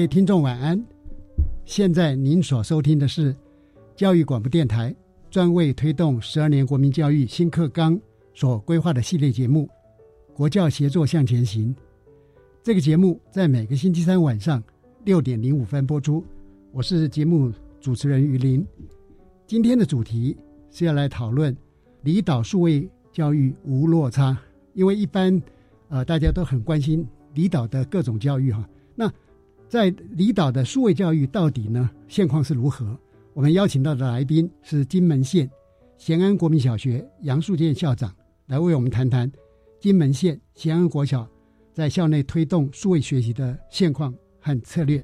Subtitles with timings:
[0.00, 0.82] 位听众晚安，
[1.66, 3.36] 现在您所收听的是
[3.94, 4.96] 教育广播电台
[5.30, 8.00] 专为推动十二年国民教育新课纲
[8.32, 9.68] 所规划的系列节目
[10.34, 11.74] 《国教协作向前行》。
[12.62, 14.62] 这个节目在每个星期三晚上
[15.04, 16.24] 六点零五分播出。
[16.72, 18.66] 我是节目主持人于林。
[19.46, 20.34] 今天的主题
[20.70, 21.54] 是要来讨论
[22.04, 24.34] 离岛数位教育无落差，
[24.72, 25.38] 因为一般
[25.90, 28.66] 呃大家都很关心离岛的各种教育哈。
[28.94, 29.12] 那
[29.70, 32.98] 在离岛的数位教育到底呢现况是如何？
[33.32, 35.48] 我们邀请到的来宾是金门县
[35.96, 38.12] 咸安国民小学杨树建校长，
[38.46, 39.30] 来为我们谈谈
[39.78, 41.24] 金门县咸安国小
[41.72, 45.00] 在校内推动数位学习的现况和策略。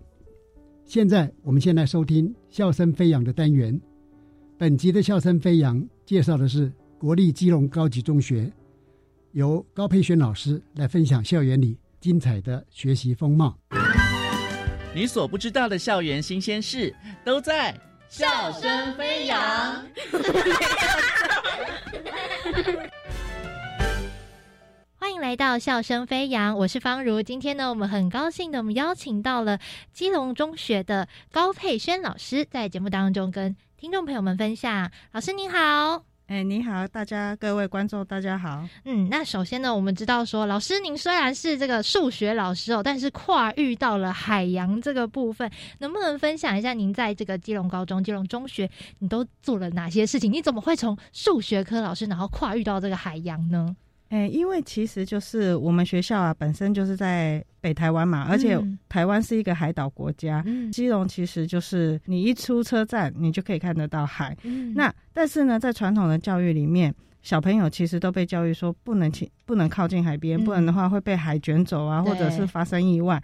[0.85, 3.81] 现在我们先来收听“笑声飞扬”的单元。
[4.59, 8.53] 本集的“笑声飞扬”介绍的是国立基隆高级中学，
[9.31, 13.57] 由高佩轩老师来分享校园里精彩的学习风貌。
[14.97, 19.37] 你所不知道的校园新鲜事，都在笑声飞扬。
[24.99, 27.21] 欢迎来到笑声飞扬，我是方如。
[27.21, 29.59] 今天呢，我们很高兴的，我们邀请到了
[29.93, 34.91] 基隆中学的高佩轩老师，在节目当中跟听众朋友们分享。
[35.13, 36.16] 老师您好。
[36.27, 38.69] 哎，你好，大家各位观众，大家好。
[38.85, 45.49] 嗯，那首先呢，我们知道说，老师您虽然是这个数学老师哦，但是跨遇到了海洋这个部分，
[45.79, 50.33] 能不能分享一下您在这个基隆高中、基隆中学，你都做了哪些事情？
[50.33, 53.77] 你怎么会从数学科老师，然后跨遇到这个海洋呢？
[54.09, 58.57] 哎，因为其实就是我们学校啊，本身就是在北台湾嘛，而且
[58.89, 64.37] 台湾是一个海岛国家，基隆其实就是你一出车站，你就可以看得到海。
[64.77, 73.21] 那但是呢，在传统的教育里面，小朋友其实都被教育说不能亲，不能靠近海边，不然的话会被海卷走啊，或者是发生意外。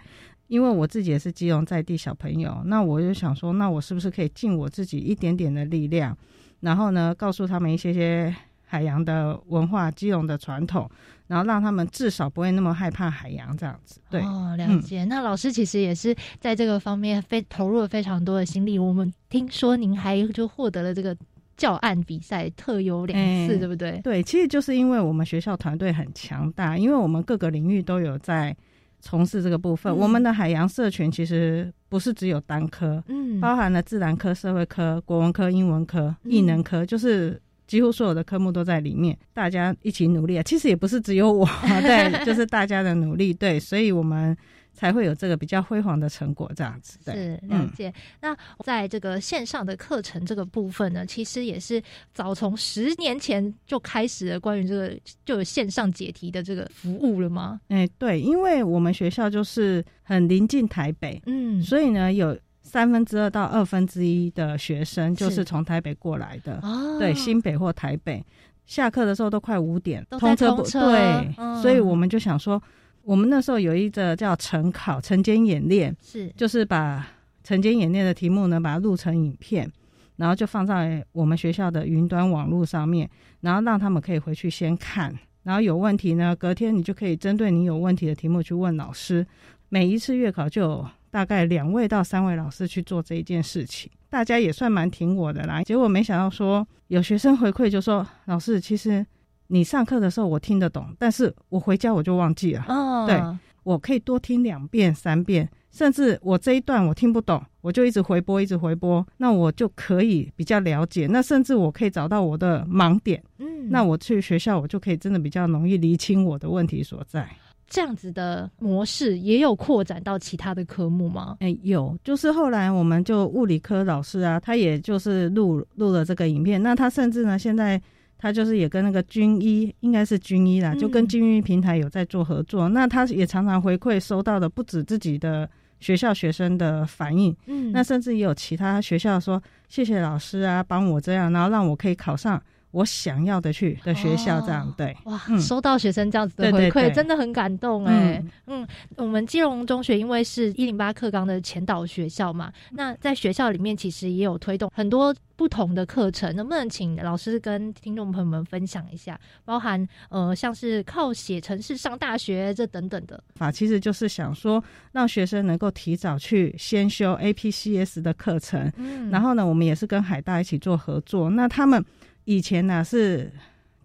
[0.47, 6.15] 因为我自己也是基隆在地小朋友，那我就想说，那我是不是可以尽我自己一点点的力量，
[6.59, 8.35] 然后呢，告诉他们一些些。
[8.73, 10.89] 海洋的文化，基隆的传统，
[11.27, 14.01] 然后让他们至少不会那么害怕海洋这样子。
[14.09, 15.05] 对，哦，了解。
[15.05, 18.79] 那老师其实也是在这个方面非投入了非常多的心力。
[18.79, 21.15] 我们听说您还就获得了这个
[21.55, 24.01] 教案比赛特优两次，对不对？
[24.03, 28.57] 对，其实就是因为我们学校团队很强大，因为我们各个领域都有在
[28.99, 29.95] 从事这个部分。
[29.95, 37.39] 我们的海洋社群其实不是只有单科，嗯，包含了自然科、社会科、国文科、英文科、艺能科，就是。
[37.73, 40.43] 几乎所有的科目都在里面，大家一起努力啊！
[40.43, 41.43] 其实也不是只有我，
[41.81, 44.37] 对，就是大家的努力，对，所以我们
[44.73, 46.99] 才会有这个比较辉煌的成果，这样子。
[47.03, 47.91] 是了解。
[48.21, 51.81] 那在这个线上的课程这个部分呢，其实也是
[52.13, 54.95] 早从十年前就开始了，关于这个
[55.25, 57.59] 就有线上解题的这个服务了吗？
[57.69, 62.37] 哎，对，因为我们学校就是很临近台北，嗯，所以呢有。
[62.63, 66.59] 三分之二到二分之一的学生就是从台北过来的，
[66.97, 68.25] 对，新北或台北，
[68.65, 72.59] 下课的时候都快五点，通车不对，所以我们就想说，
[73.03, 77.05] 我们那时候有一个叫晨考晨间演练，是，就是把
[77.43, 79.69] 晨间演练的题目呢，把它录成影片，
[80.15, 83.07] 然后就放在我们学校的云端网络上面，
[83.41, 85.13] 然后让他们可以回去先看，
[85.43, 89.27] 然后有问题呢，隔天你就可以针对你有问题的题目去问老师，
[89.67, 90.87] 每一次月考就有。
[91.13, 95.61] 大概两位到三位老师去做这一件事情，大家也算蛮挺我的啦。
[95.61, 99.05] 结果没想到说有学生回馈就说：“老师，其实
[99.45, 103.21] 你上课的时候我听得懂，但是我回家我就忘记了。”哦，对，
[103.61, 111.05] 我可以多听两遍、三遍，甚至我这一段我听不懂，我就一直回播、一直回播，那我就可以比较了解。
[111.05, 117.29] 那甚至我可以找到我的盲点，嗯，那我去学校，我就可以真的比较容易厘清我的问题所在。
[117.73, 121.37] 这样子的模式也有扩展到其他的科目吗？
[121.39, 127.81] 哎，有，就是后来我们就物理科老师啊，他也就是录录了这个影片，那他甚至呢，现在。
[128.15, 132.69] 他就是也跟那个军医，应该是军医啦，就跟军医平台有在做合作。
[132.69, 135.49] 那他也常常回馈收到的不止自己的
[135.81, 142.41] 学校学生的反应，嗯，那甚至也有其他学校说谢谢老师啊，帮我这样，然后让我可以考上。
[142.73, 148.21] 我想要的去的学校，这样对哇，收到学生这样子的回馈，真的很感动哎。
[148.47, 148.67] 嗯，
[148.97, 159.19] 我们基隆中学因为是一零八课纲的前导学校嘛，那在学校里面其实也有推动很多不同的课程，能不能请老师跟听众朋友们分享一下？
[159.45, 163.23] 包含呃，像是靠写程式上大学这等等的。
[163.37, 171.85] 啊其实就是想说，让学生能够提早去先修 APCS 的课程，嗯，然后呢，我们也是跟海大一起做合作，那他们。
[172.25, 173.31] 以前呢是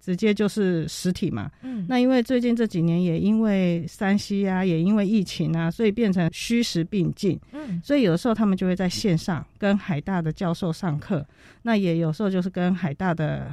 [0.00, 11.26] 直接就是实体嘛，嗯，那因为最近这几年也因为山西啊，也因为疫情啊，所以变成虚实并进，嗯，所以有的时候他们就会在线上跟海大的教授上课，
[11.61, 13.52] 那也有时候就是跟海大的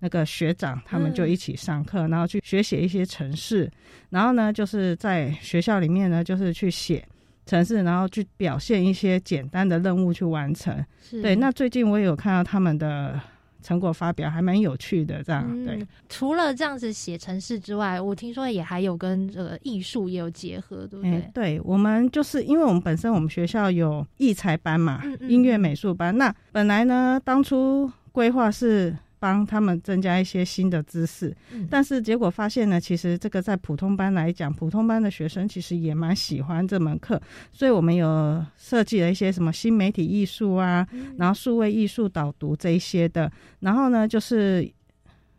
[0.00, 3.70] 那个学长他们就一起上课，然后去学写一些程式，
[4.10, 7.06] 然后呢就是在学校里面呢就是去写
[7.44, 10.84] 程式，然后去表现一些简单的任务去完成，
[11.22, 11.36] 对。
[11.36, 13.20] 那最近我也有看到他们的。
[13.66, 15.84] 成果发表还蛮有趣的，这样对。
[16.08, 21.30] 除了这样子写城市之外，我听说也还有跟这个艺术也有结合，对不对？
[21.34, 26.16] 对，我们就是因为我们本身我们学校有艺才班嘛，音乐美术班。
[26.16, 28.96] 那本来呢，当初规划是。
[29.18, 31.34] 帮他们增加一些新的知识，
[31.70, 37.20] 但是结果发现呢，其实这个在普通班来讲，普通班的学生其实也蛮喜欢这门课，
[37.50, 40.86] 所以我们有设计了一些什么新媒体艺术啊，
[41.16, 43.30] 然后数位艺术导读这一些的，
[43.60, 44.70] 然后呢就是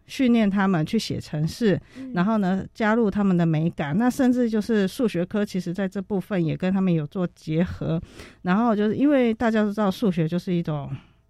[0.07, 1.80] 训练他们去写程式，
[2.13, 8.01] 然后呢加入他们的美感，那甚至就是数学科，其实在这部分也跟他们有做结合，
[8.41, 10.89] 然后就是因为大家都知道数学就是一种。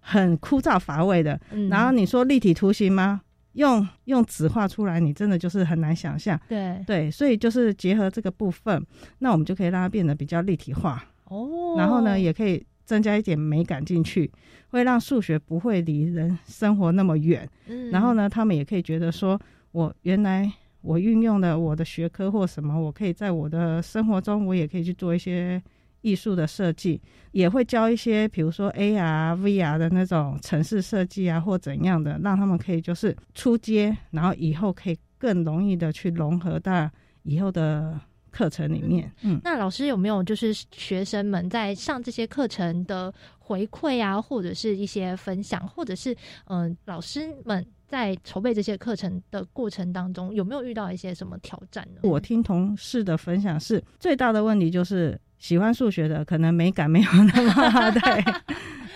[0.09, 1.37] 很枯燥乏味的，
[1.69, 3.19] 然后你说立体图形吗？
[3.53, 6.39] 用用纸画出来，你真的就是很难想象。
[6.47, 8.81] 对对，所以就是结合这个部分，
[9.19, 11.75] 那我们就可以让它变得比较立体化哦。
[11.77, 14.31] 然后呢，也可以增加一点美感进去，
[14.69, 17.49] 会让数学不会离人生活那么远。
[17.65, 19.37] 嗯，然后呢，他们也可以觉得说，
[19.73, 20.49] 我原来
[20.79, 25.61] 我运用了我的学科或什么，我可以在我的生活中，我也可以去做一些。
[26.01, 27.01] 艺术的设计
[27.31, 36.89] 也会教一些，比如说 AR、VR 的那种城市设计啊，或怎样的，让他们可以就是出街，然后以后可以更容易的去融合到
[37.23, 37.99] 以后的
[38.31, 39.11] 课程里面。
[39.21, 46.15] 嗯，那老师有没有就是学生们在上这些课程的回馈啊，或者是一些分享，或者是
[46.45, 52.01] 嗯，老师们在筹备这些课程的过程当中，有没有遇到一些什么挑战呢？
[52.03, 55.19] 我听同事的分享是，最大的问题就是。
[55.39, 58.33] 喜欢数学的可能美感没有那么对，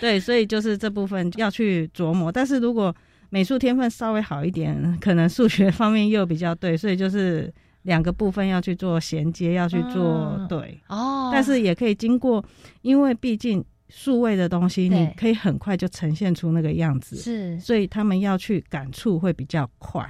[0.00, 2.30] 对，所以就是这部分要去琢磨。
[2.32, 2.94] 但是如果
[3.30, 7.52] 美术天分稍微好一点，可能数学方面又比较对，所以就是
[7.82, 11.30] 两个部分要去做衔接，要去做对哦。
[11.32, 12.44] 但是也可以经过，
[12.82, 20.06] 因为毕竟数位的东西，你可以很快就呈现出那个样子，是，所以他们要去感触会比较快。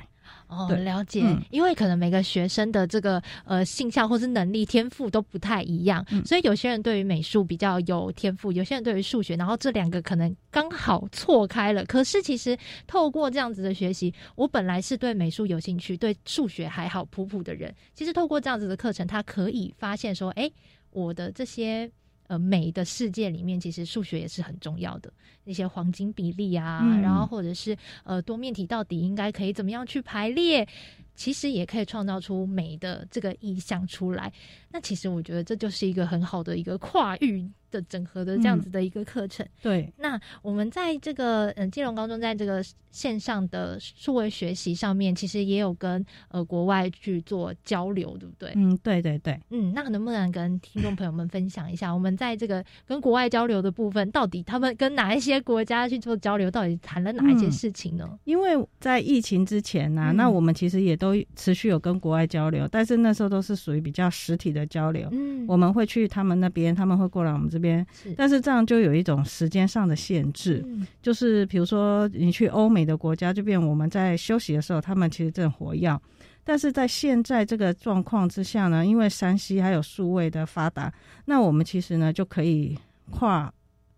[0.53, 11.83] 哦，了解，因为可能每个学生的这个呃性向或是能力天赋都不太一样，所以有些人对于美术比较有天赋，有些人对于数学，然后这两个可能刚好错开了。
[11.87, 12.55] 可是其实
[12.87, 20.51] 透过这样子的学习，我本来是对美术有兴趣，对数学还好普普的人，其实透过这样子的课程，他可以发现说，哎，
[20.91, 21.91] 我的这些。
[22.33, 25.13] 呃，美的世界里面，其实数学也是很重要的。
[25.45, 30.67] 那些黄金比例啊，然后或者是呃多面体到底应该可以怎么样去排列，
[31.15, 34.33] 其实也可以创造出美的这个意象出来。
[34.71, 37.47] 那其实我觉得这就是一个很好的一个跨域。
[37.73, 39.93] 的整合的这样子的一个课程，对。
[39.97, 48.53] 那我们在这个嗯金融高中在这个线上的数位学习上面，其实也有跟呃国外去做交流，对不对？
[48.55, 49.41] 嗯，对对对。
[49.49, 58.07] 嗯，那能不能跟听众朋友们分享一下，我们在这个跟国外交流的部分，到底他们跟哪一些国家去做交流，到底谈了哪一些事情呢？
[58.25, 65.09] 因为在疫情之前呢，那我们其实也都持续有跟国外交流，但是那时候都是属于比较实体的交流。
[65.13, 67.62] 嗯，我们会去他们那边，他们会过来我们这。
[67.63, 70.63] 边，但是这样就有一种时间上的限制，
[71.01, 75.97] 就是比如说你去欧美的国家，就变我们在休息的时候，他们其实正活跃。
[76.45, 80.93] 但是在现在这个状况之下呢，因为山西还有数位的发达，
[81.27, 82.77] 那我们其实呢就可以
[83.13, 83.53] 跨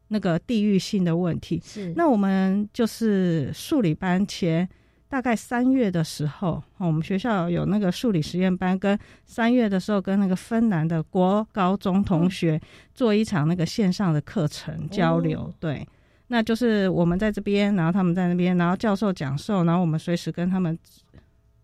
[0.08, 1.58] 那个地域性的问题。
[1.64, 4.68] 是，那我们就是数理班前
[5.14, 12.60] 大概三月的时候，我们学校有那个数理实验班，跟三月的时候跟那个芬兰的国高中同学
[12.92, 15.48] 做一场那个线上的课程交流。
[15.60, 15.86] 对，
[16.26, 20.76] 那就是我们在这边，然后他们在那边，然后教授讲授，然后我们随时跟他们。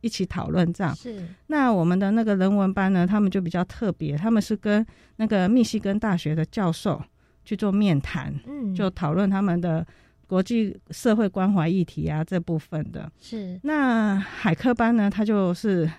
[0.02, 3.04] 一起讨论这样，是那我们的那个人文班呢？
[3.07, 7.02] 他们就比较特别，他们是跟那个密西根大学的教授
[7.45, 9.87] 去做面谈，嗯，就讨论他们的
[10.31, 13.11] 国际社会关怀议题啊这部分的。
[13.21, 15.11] 是那海科班呢？
[15.11, 15.91] 它就是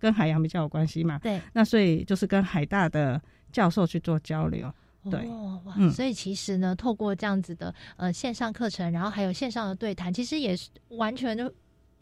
[0.00, 1.40] 跟海洋比较有关系嘛，对。
[1.52, 4.68] 那所以就是跟海大的教授去做交流，
[5.08, 5.24] 对。
[5.64, 11.48] 哇，所以其实呢，透过这样子的呃线上课程，然后还有线上的对谈，其实也是完全就。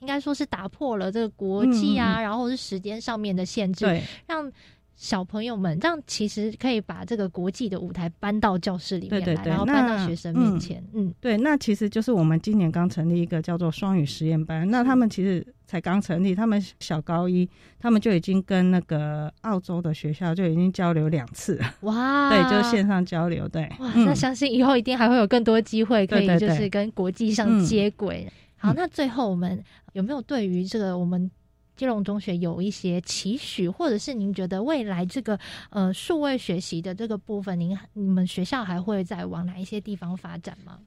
[0.01, 3.87] 应该说是打破了这个国际啊，然后是时间上面的限制，
[4.27, 4.53] 让
[4.97, 10.83] 小朋友们这样其实可以把这个国际的舞台搬到教室里面来，然后搬到学生面前。
[10.95, 17.47] 嗯，对，那其实就是我们今年刚成立一个叫做双语实验班，那他们其实才刚成立，他们小高一，
[17.79, 21.61] 他们就已经跟那个澳洲的学校就已经交流两次。
[21.83, 23.71] 哇， 对，就是线上交流，对。
[23.79, 28.27] 哇，那相信以后一定还会有更多机会可以就是跟国际上接轨。
[28.57, 29.63] 好，那最后我们
[29.93, 31.31] 有没有对于这个我们
[31.77, 35.39] 基隆中学有一些期许，或者是您觉得未来这个
[35.71, 40.79] 呃数位学习的这个部分，您你们学校还会再往哪一些地方发展吗？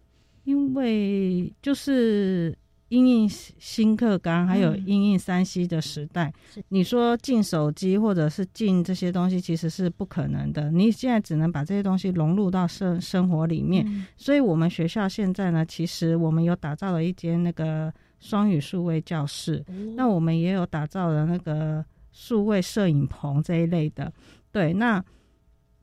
[0.43, 2.58] 因为就是。
[2.89, 6.34] 因应新课纲，还有因应山西的时代，
[6.69, 10.72] 你说进手机或者是进这些东西，其实是不可能的。
[10.72, 13.86] 你现在只能把这些东西融入到生生活里面。
[14.17, 19.63] 所以，我们学校现在呢，其实我们有打造了一间那个双语数位教室，
[19.95, 24.11] 那我们也有打造了那个数位摄影棚这一类的。
[24.51, 25.03] 对，那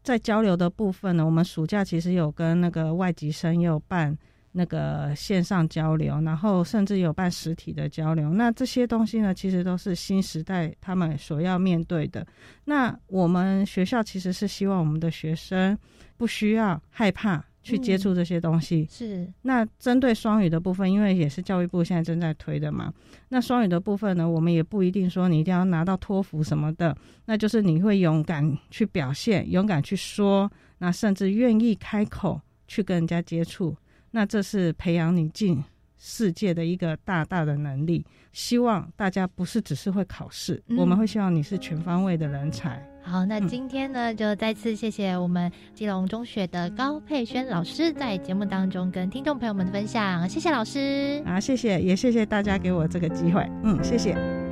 [0.02, 4.16] 在交流的部分呢，我们暑假其实有跟那个外籍生也有办。
[4.58, 12.26] 那个线上交流，然后甚至有办实体的交流，那这些东西呢，其实都是新时代他们所要面对的。
[12.64, 15.78] 那我们学校其实是希望我们的学生
[16.16, 18.86] 不需要害怕去接触这些东西。
[18.88, 19.26] 是。
[19.42, 22.92] 那针对双语的部分，因为也是教育部现在正在推的嘛，
[23.30, 33.76] 那双语的部分呢，我们也不一定说你一定要拿到托福什么的，那就是你会勇敢去表现，勇敢去说，那甚至愿意开口去跟人家接触。
[34.12, 35.62] 那这是培养你进
[35.98, 38.06] 世界的一个大大的能力。
[38.32, 42.95] 希望大家不是只是会考试，我们会希望你是全方位的人才。
[43.08, 50.28] 好，那今天呢，就再次谢谢我们基隆中学的高佩轩老师在节目当中跟听众朋友们的分享。
[50.28, 53.48] 谢谢老师啊，谢谢，也谢谢大家给我这个机会。
[53.62, 54.45] 嗯，谢谢。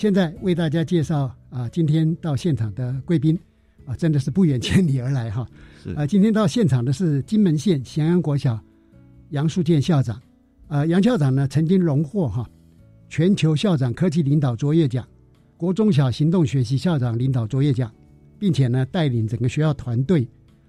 [0.00, 3.38] 现在为大家介绍啊，今天到现场的贵宾
[3.84, 5.46] 啊，真的是不远千里而来哈。
[5.84, 8.58] 是啊，今天到现场的是金门县咸安国小
[9.28, 10.18] 杨树建校长。
[10.68, 12.48] 呃，杨校长呢曾经荣获哈
[13.10, 15.06] 全球校长科技领导卓越奖、
[15.58, 17.92] 国中小行动学习校长领导卓越奖，
[18.38, 20.26] 并且呢带领整个学校团队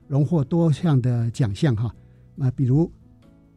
[0.10, 1.90] 荣获多项的奖项哈。
[2.38, 2.92] 啊，比如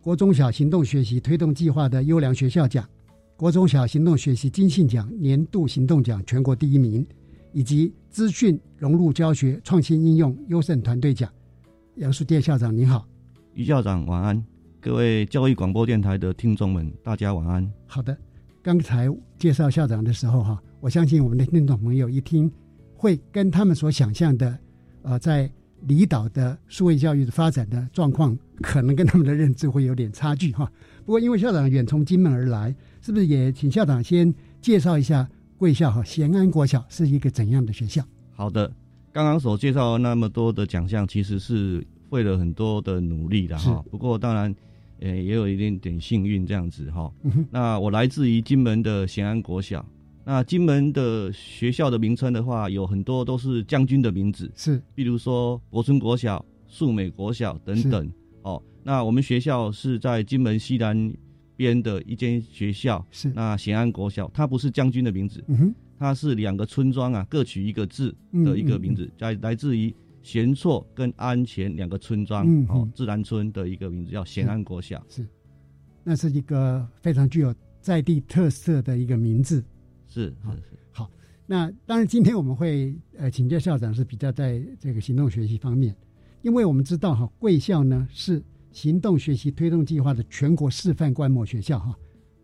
[0.01, 2.89] 国中小行动学习推动计划的优良学校奖。
[3.37, 7.05] 国中小行动学习金信奖年度行动奖全国第一名，
[7.53, 11.29] 以及资讯融入教学创新应用优胜团队奖。
[11.97, 13.05] 杨树店校长您好，
[13.55, 14.41] 于校长晚安，
[14.81, 17.69] 各位教育广播电台的听众们，大家晚安。
[17.87, 18.17] 好的，
[18.63, 22.49] 刚才介绍校长的时候哈，我相信我们的听众朋友一听，
[22.95, 24.57] 会跟他们所想象的，
[25.03, 25.51] 呃，在
[25.89, 30.71] 离岛的数位教育的发展的状况，可能跟他们的认知会有点差距哈。
[31.05, 32.75] 不过因为校长远从金门而来。
[33.01, 38.03] 是不是也请校长先介绍一下贵校哈咸安国小是一个怎样的学校？
[38.33, 38.67] 好的，
[39.13, 43.85] 刚刚所介绍那么多的奖项，其实是费了很多的努力的哈。
[43.91, 44.55] 不过当然，
[45.01, 47.13] 呃，也有一点点幸运这样子哈。
[47.51, 49.85] 那我来自于金门的咸安国小，
[50.25, 58.11] 那金门的学校的名称的话，有很多都是将军的名字，是，比如说国春国小、树美国小等等。
[58.85, 61.13] 哦，那我们学校是在金门西南。
[61.57, 63.31] 边的一间学校是。
[63.33, 68.13] 那咸安国小，它不是将军的名字，嗯哼，它是两个村庄啊，各取一个字
[68.45, 75.25] 的一个名字，在来自于咸错跟安前两个村庄，哦，自然村的一个名字叫咸安国小，是，
[76.03, 79.65] 那是一个非常具有在地特色的一个名字，
[80.09, 80.77] 是是是。
[80.91, 81.09] 好，
[81.47, 85.95] 那当然今天我们会呃请教校长是比较在这个行动学习方面，
[86.43, 88.43] 因为我们知道哈贵校呢是
[88.75, 91.97] 行动学习推动计划的全国示范观摩学校哈，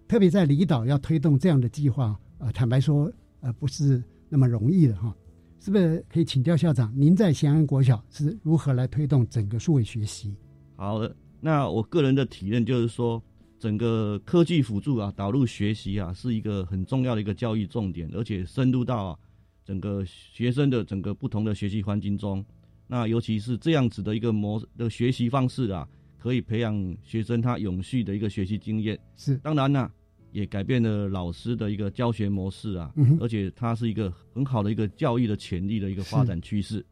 [0.06, 5.14] 特别在离岛要推动这样的计划，呃，坦白说呃不是那么容易的哈。
[5.58, 6.90] 是不是可以请教校长？
[6.96, 10.34] 您在咸安国小是如何来推动整个数位学习？
[10.76, 13.22] 好的，那我个人的体验就是说，
[13.58, 19.18] 整个科技辅助啊，导入学习啊，是一个很重要的一个教育重点，而且深入到
[19.64, 22.42] 整个学生的整个不同的学习环境中。
[22.87, 25.87] 那尤其是这样子的一个模的学习方式啊，
[26.21, 28.97] 可以培养学生他永续的一个学习经验。
[29.17, 29.91] 是，当然呢。
[30.33, 36.87] 也改变了老师的一个教学模式啊，而且它是一个很好的一个教育的潜力的一个发展趋势。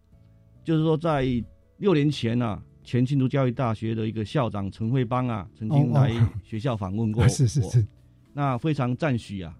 [0.65, 1.25] 就是说，在
[1.77, 6.11] 六年前呢，前庆都教育大学的一个校长陈慧邦啊，曾经来
[6.43, 7.87] 学校访问过 我，是是是，
[8.33, 9.57] 那非常赞许啊。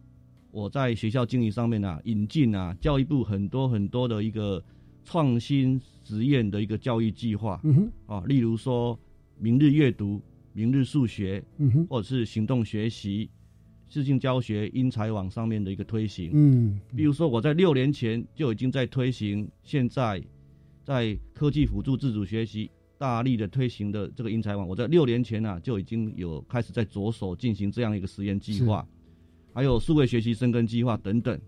[0.51, 4.61] 我在学校经营上面啊，引进啊教育部很多很多的一个
[5.05, 7.63] 创新实验的一个教育计划，
[8.07, 8.99] 啊，例如说
[9.39, 10.21] 明日阅读、
[10.53, 13.31] 明日数学，嗯哼，或者是行动学习。
[13.91, 20.23] 视性教学英才网上面的一个推行，嗯，比如说我在六年前就已经在推行，现在
[20.85, 28.87] 在科技辅助自主学习大力的推行的这个英才网，我在六年前呢就已经有开始在着手进行这样一个实验计划，
[29.55, 31.41] 还有数位学习生根计划等等。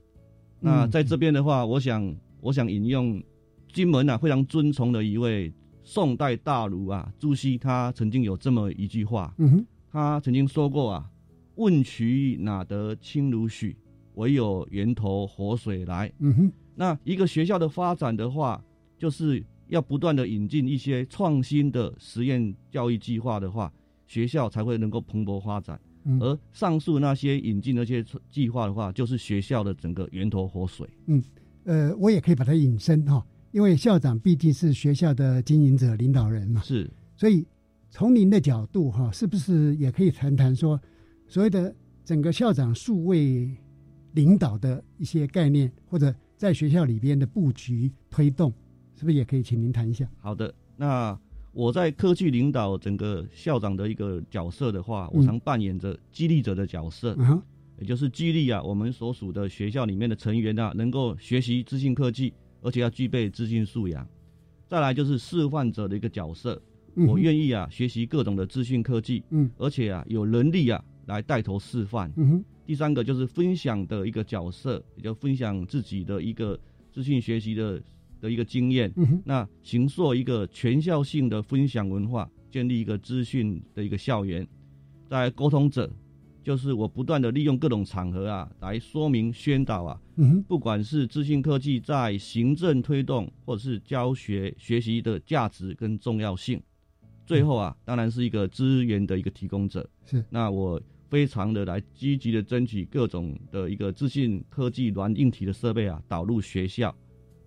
[0.61, 3.23] 那在这边的话，我想我想引用
[3.71, 5.53] 金门啊非常尊崇的一位
[5.91, 11.11] 宋代大儒啊朱熹，他曾经有这么一句话，嗯哼，他曾经说过啊。
[11.57, 13.77] 问渠哪得清如许？
[14.15, 16.13] 唯有源头活水来。
[16.21, 18.63] 嗯哼，那一个学校的发展的话，
[18.97, 23.73] 就是要不断的引进一些创新的实验教育计划的话，
[24.07, 25.81] 学校才会能够蓬勃发展。
[26.21, 30.89] 而上述那些引进那些计划的话，就是学校的整个源头活水。
[31.07, 31.21] 嗯，
[31.65, 36.61] 呃，我也可以把它引申哈，因为校长毕竟是学校的经营者、领导人嘛。
[36.63, 37.47] 是，所以
[37.91, 40.81] 从您的角度哈，是不是也可以谈谈说？
[41.27, 43.49] 所谓的整个校长数位
[44.15, 48.53] 领导的一些概念，或者在学校里边的布局推动，
[48.97, 50.09] 是不是也可以请您谈一下？
[50.19, 51.17] 好的，那
[51.53, 57.17] 我在科技领导整个校长的一个角色的话，我常扮演着激励者的角色，
[57.79, 64.07] 也就是激励啊我们所属的学校里面的成员啊，能够学习资讯科技，而且要具备资讯素养。
[64.69, 66.61] 再来就是示范者的一个角色，
[67.09, 70.85] 我愿意啊学习各种的资讯科技，嗯，而且啊有能力啊。
[71.07, 72.13] 来带头示范。
[72.65, 76.57] 第三个就是分享的一个角色，也就分享自己的一个
[76.93, 77.83] 资讯学习的
[78.21, 78.93] 的一个经验。
[79.25, 84.47] 那形塑一个全校性的分享文化，建立一个资讯的一个校园。
[85.09, 85.91] 在沟通者，
[86.43, 90.01] 就是我不断的利用各种场合啊，来说明宣导啊。
[90.17, 90.43] 嗯。
[90.45, 96.61] 不管是资讯科技在行政推动，或者是教学学习的价值跟重要性。
[97.27, 99.89] 最后啊，当然是一个资源的一个提供者。
[100.05, 100.25] 是。
[100.31, 100.81] 那我。
[101.11, 106.95] 非常的来积极的争取各种的一个资讯科技软硬体的设备啊，导入学校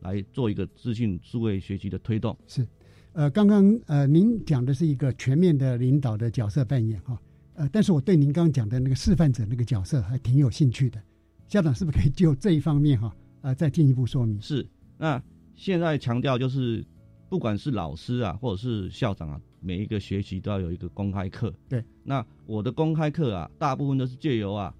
[0.01, 2.37] 来做一个资讯数位学习的推动。
[2.45, 2.67] 是，
[3.13, 7.17] 呃，刚刚呃您讲的是一个全面的领导的角色扮演哈，
[7.55, 11.01] 呃，但是我对您刚刚讲的那个示范者那个角色还挺有兴趣的，
[11.47, 14.41] 校长是不是可以就这一方面哈，呃，再进一步说明？
[14.41, 15.21] 是，那
[15.55, 16.85] 现在强调就是，
[17.29, 19.41] 不管是老师啊，或者是校长啊。
[19.65, 21.53] 每一个学期都要有一个公开课。
[21.69, 24.75] 对，那我的公开课啊，大部分都是借由啊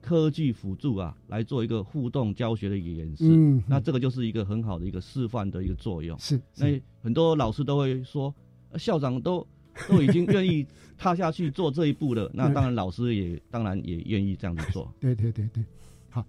[0.00, 3.28] 科技辅助啊来做一个互动教学的一个演示。
[3.28, 6.18] 嗯，那这个就是一个很好的一个示范的一个作用。
[6.18, 8.34] 是，那很多老师都会说，
[8.76, 9.46] 校长都
[9.88, 14.92] 都已经愿意踏下去做这一步了，那当然老师也当然也愿意这样子做。
[15.00, 15.64] 对对对对，
[16.10, 16.24] 好，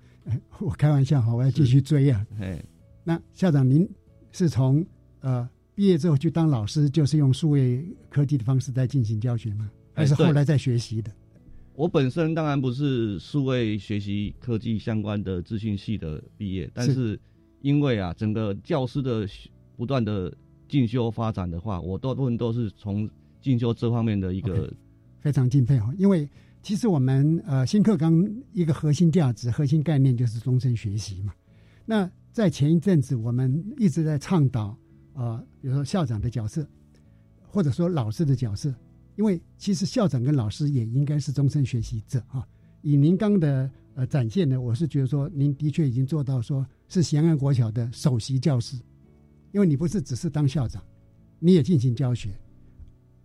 [0.60, 2.26] 我开玩笑哈，我要继续追啊。
[2.42, 2.64] 哎，
[3.04, 3.88] 那校长您
[4.32, 4.86] 是从
[5.22, 5.48] 呃。
[5.78, 9.70] 毕业之后去当老师，就是用数位科技的方式在进行教学吗？
[9.94, 11.12] 还是后来在学习的？
[11.74, 17.20] 我本身当然不是数位学习科技相关的资讯系的毕业，但是
[17.60, 19.28] 因为啊，整个教师的
[19.76, 20.34] 不断的
[20.70, 23.10] 进修发展的话，我大部分都是从
[23.46, 24.74] 进修这方面的一个
[25.20, 25.94] 非常敬佩哈。
[25.98, 26.28] 因为
[26.64, 31.32] 其实我们呃新课纲一个核心价值、核心概念就是终身学习嘛。
[31.86, 34.76] 那在前一阵子，我们一直在倡导。
[35.14, 36.68] 啊，比如说校长的角色，
[37.42, 38.76] 或者说老师的角色，
[39.16, 42.46] 因为其实校长跟老师也应该是终身学习者啊。
[42.82, 48.76] 以您刚的呃展现呢，我是觉得说您的确已经做到说是咸安国小的首席教师，
[49.54, 50.84] 因为你不是只是当校长，
[51.40, 52.38] 你也进行教学，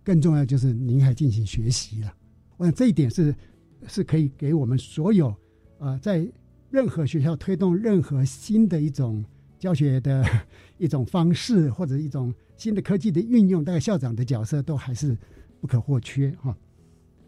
[0.03, 2.13] 更重要就是您还进行学习了。
[2.57, 3.33] 我想这一点是
[3.87, 5.33] 是可以给我们所有
[5.79, 6.27] 呃在
[6.69, 9.23] 任何学校推动任何新的一种
[9.59, 10.23] 教学的
[10.77, 15.17] 一种方式或者一种新的科技的运用，大概校长的角色都还是
[15.59, 16.55] 不可或缺哈。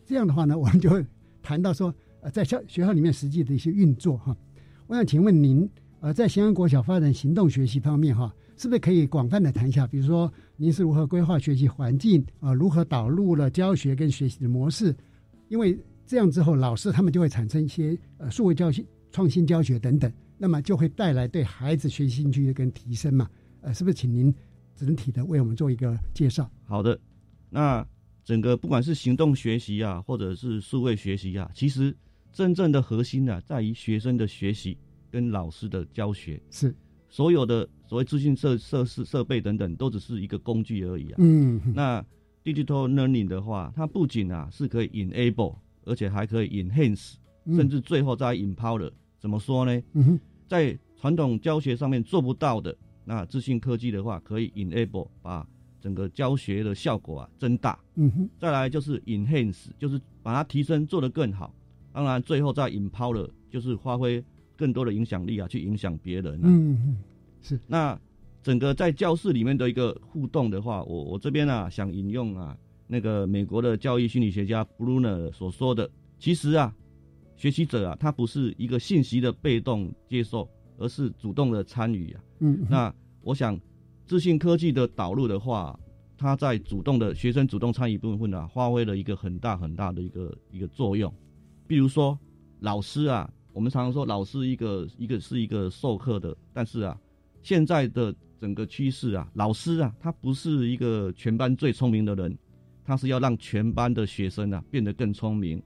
[0.06, 1.06] 这样的话呢，我们就会
[1.42, 4.36] 谈到说呃在校学校里面实际的一些运作哈。
[4.88, 8.34] 我想请问您呃在咸阳国小发展行动学习方面哈。
[8.56, 9.88] 是不是可以广泛的谈一下？
[9.88, 10.32] 比如说，
[10.64, 12.54] 您是如何规划学习环境啊？
[12.54, 14.96] 如何导入了教学跟学习的模式？
[15.50, 23.30] 因为这样之后，老师他们就会产生一些呃数位教学、创新教学等等，那么就会带来对孩子学习兴趣跟提升嘛？
[23.60, 24.34] 呃，是不是请您
[24.74, 26.50] 整体的为我们做一个介绍？
[26.64, 26.98] 好的，
[27.50, 27.86] 那
[28.24, 31.94] 整个不管是行动学习啊，或者是数位学习啊，其实
[32.32, 34.78] 真正的核心呢，在于学生的学习
[35.12, 36.74] 跟老师的教学是。
[37.14, 41.16] 所有的所谓资讯设设施设备等等，都只是一个工具而已啊。
[41.20, 41.62] 嗯。
[41.76, 42.04] 那
[42.44, 47.14] digital learning 的话，它不仅啊是可以 enable，而且还可以 enhance，
[47.46, 48.92] 甚至最后再 empower。
[49.20, 49.80] 怎么说呢？
[49.94, 55.48] 嗯在传统教学上面做不到的，那资讯科技的话，可以 enable，把
[55.80, 57.78] 整个教学的效果啊增大。
[57.94, 58.30] 嗯哼。
[58.40, 61.54] 再来就是 enhance，就是把它提升，做得更好。
[61.92, 64.24] 当然，最后再 empower，就是发挥。
[64.56, 66.40] 更多的影响力啊，去影响别人。
[66.44, 66.98] 嗯，
[67.42, 67.60] 是。
[67.68, 68.00] 那
[68.42, 75.90] 整个在教室里面的一个互动的话，我我这边啊，想引用啊，那个美国的教育心理学家 Bruner 所说的，
[76.20, 76.74] 其实啊，
[77.36, 82.24] 学习者啊，他不是一个信息的被动接受，而是主动的参与啊。
[82.40, 82.66] 嗯。
[82.70, 83.60] 那我想，
[84.06, 85.80] 资讯科技的导入的话，
[86.18, 91.12] 他在主动的学生主动参与部分啊，发挥了一个很大很大的一个一个作用。
[91.66, 92.20] 比如说，
[92.60, 93.32] 老师啊。
[93.54, 97.00] 我们常常说，老师一个一个是一个授课的，但是啊，
[97.44, 102.36] 现在的整个趋势啊，老师啊，他不是一个全班最聪明的人，
[102.84, 105.62] 他是要让全班的学生啊变得更聪明。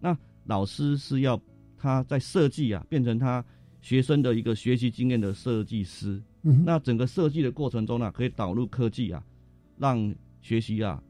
[0.00, 1.40] 那老师是要
[1.76, 3.44] 他在设计啊，变成他
[3.80, 6.20] 学生的一个学习经验的设计师。
[6.42, 9.22] 嗯，那整个设计的过程中呢，可以导入科技啊，
[9.76, 11.00] 让学习啊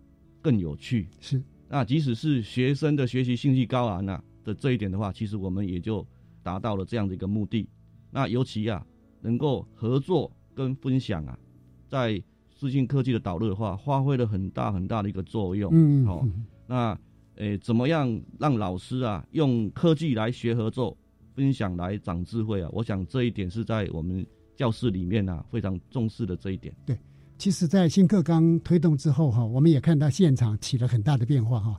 [0.43, 1.09] 更有趣。
[1.21, 6.07] 是，那即使是学生的学习兴趣高昂啊的这一点的话，其实我们也就。
[6.49, 7.69] 达到了这样的一个目的，
[8.11, 8.83] 那尤其啊，
[9.21, 11.39] 能够合作跟分享啊，
[11.87, 12.19] 在
[12.59, 15.71] 资讯科技的导入的话，发挥了很大很大的一个作用。
[15.75, 16.27] 嗯，好，
[16.67, 16.99] 那
[17.35, 20.97] 诶，怎么样让老师啊用科技来学合作、
[21.35, 22.71] 分享来长智慧啊？
[22.73, 26.75] 我想这一点是在我们教室里面啊非常重视的这一点。
[26.87, 26.99] 对，
[27.37, 31.79] 其实，在新课纲推动之后哈，我们也看到现场起了很大的变化哈，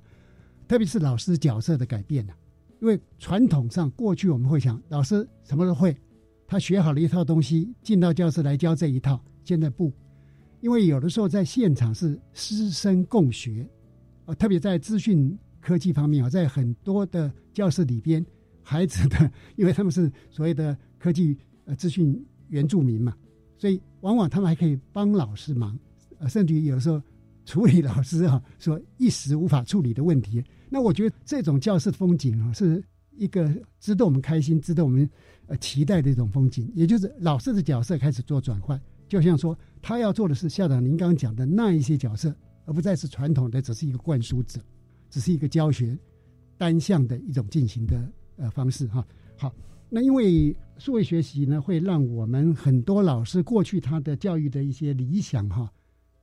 [0.68, 2.34] 特别是老师角色的改变呢。
[2.80, 5.96] 因为传统上过去我们会想，老师什么都会，
[6.48, 9.22] 他学好了一套东西，进到教室来教这一套。
[9.44, 9.92] 现在不，
[10.62, 13.68] 因为有的时候在现场是师生共学，
[14.26, 18.26] 啊，特别在资讯科技方面啊，在很多的教室里边，
[18.62, 23.14] 孩子的，因为他们是所谓的科技呃资讯原住民嘛，
[23.58, 25.78] 所以往往他们还可以帮老师忙，
[26.20, 27.02] 呃，甚至于有时候
[27.50, 30.44] 处理老师啊说一时无法处理的问题。
[30.70, 32.80] 那我觉得这种教室风景啊，是
[33.18, 35.10] 一个值得我们开心、值得我们
[35.48, 36.72] 呃期待的一种风景。
[36.76, 42.32] 也就是老师的角色开始做转换，就像说他要做的是校长您刚刚讲的那一些角色，
[42.66, 44.62] 而不再是传统的只是一个灌输者，
[45.10, 45.98] 只是一个教学
[46.56, 48.00] 单向的一种进行的
[48.36, 49.04] 呃方式哈。
[49.36, 49.52] 好，
[49.90, 55.68] 那因为数位学习呢，会让我们很多老师过去他的教育的一些理想哈。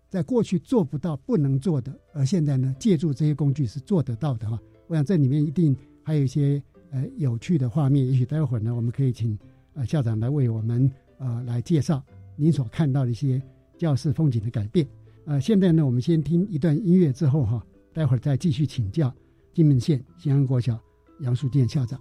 [0.08, 4.58] 在过去做不到、不能做的，而现在呢，借助这些工具是做得到的哈。
[4.86, 9.38] 我想这里面一定还有一些呃有趣的画面，也许待会儿呢，我们可以请
[9.74, 12.02] 呃校长来为我们呃来介绍
[12.36, 13.42] 您所看到的一些
[13.76, 14.86] 教室风景的改变。
[15.24, 19.12] 呃，现在呢，我们先听一段音乐之后哈，待会儿再继续请教
[19.52, 20.78] 金门县新安国小
[21.20, 22.00] 杨树建校长。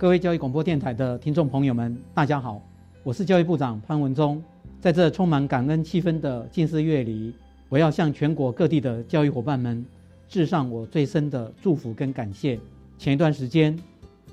[0.00, 2.62] 各位教育广播电台的听众朋友们，大家好，
[3.02, 4.42] 我是教育部长潘文忠。
[4.80, 7.34] 在这充满感恩气氛的近四月里，
[7.68, 9.84] 我要向全国各地的教育伙伴们
[10.26, 12.58] 致上我最深的祝福跟感谢。
[12.96, 13.78] 前一段时间，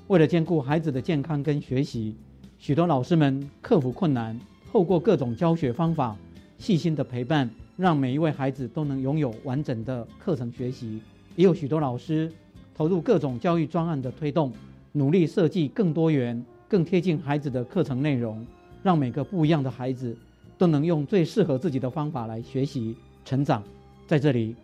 [0.06, 2.16] 为了兼顾孩子的健康跟学习，
[2.58, 4.40] 许多老师们克服困难，
[4.72, 6.16] 透过各种教学方法，
[6.56, 11.02] 细心的陪伴，让每一位孩子都能拥有完整的课程学习。
[11.36, 12.32] 也有许多老师
[12.74, 14.50] 投入各种教育专案的推动。
[14.92, 18.44] 努力设计更多元、更贴近孩子的课程内容，
[18.82, 20.16] 让每个不一样的孩子
[20.56, 23.62] 都能用最适合自己的方法来学习成长。
[24.06, 24.56] 在这里，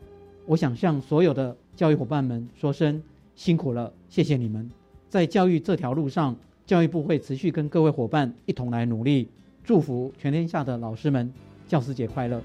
[0.47, 3.03] 我想向所有的教育伙伴们说声
[3.35, 4.71] 辛苦了，谢谢你们！
[5.11, 6.35] 在教育这条路上，
[6.65, 9.29] 教育部会持续跟各位伙伴一同来努力，
[9.63, 11.31] 祝福全天下的老师们
[11.69, 12.41] 教师节快乐！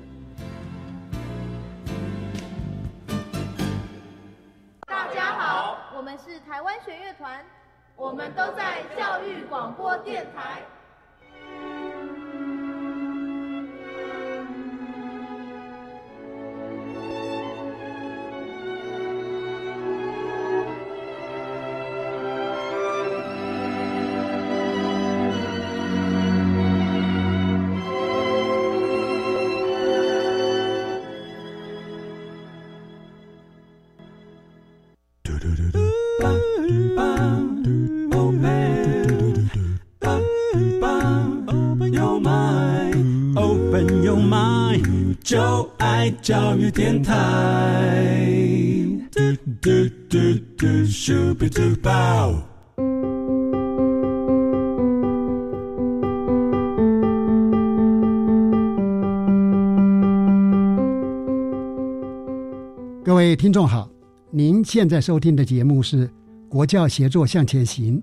[4.86, 7.42] 大家好，我们是台湾弦乐团。
[7.99, 10.63] 我们都在教育广播电台。
[46.30, 48.13] 教育电台
[49.10, 49.20] 嘟
[49.60, 49.72] 嘟
[50.56, 50.63] 嘟
[51.34, 51.50] 嘟。
[63.04, 63.89] 各位听众好，
[64.30, 66.08] 您现在收听的节目是
[66.48, 68.00] 《国教协作向前行》，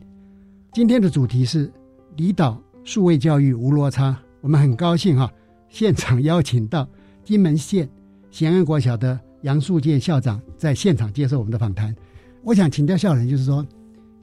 [0.72, 1.72] 今天的主题是
[2.16, 4.18] 离岛数位教育无落差。
[4.40, 5.32] 我们很高兴哈，
[5.68, 6.88] 现场邀请到
[7.22, 7.88] 金门县。
[8.36, 11.96] 咸安国小的杨树建校长在现场接受我们的访谈。
[12.42, 13.66] 我想请教校长，就是说，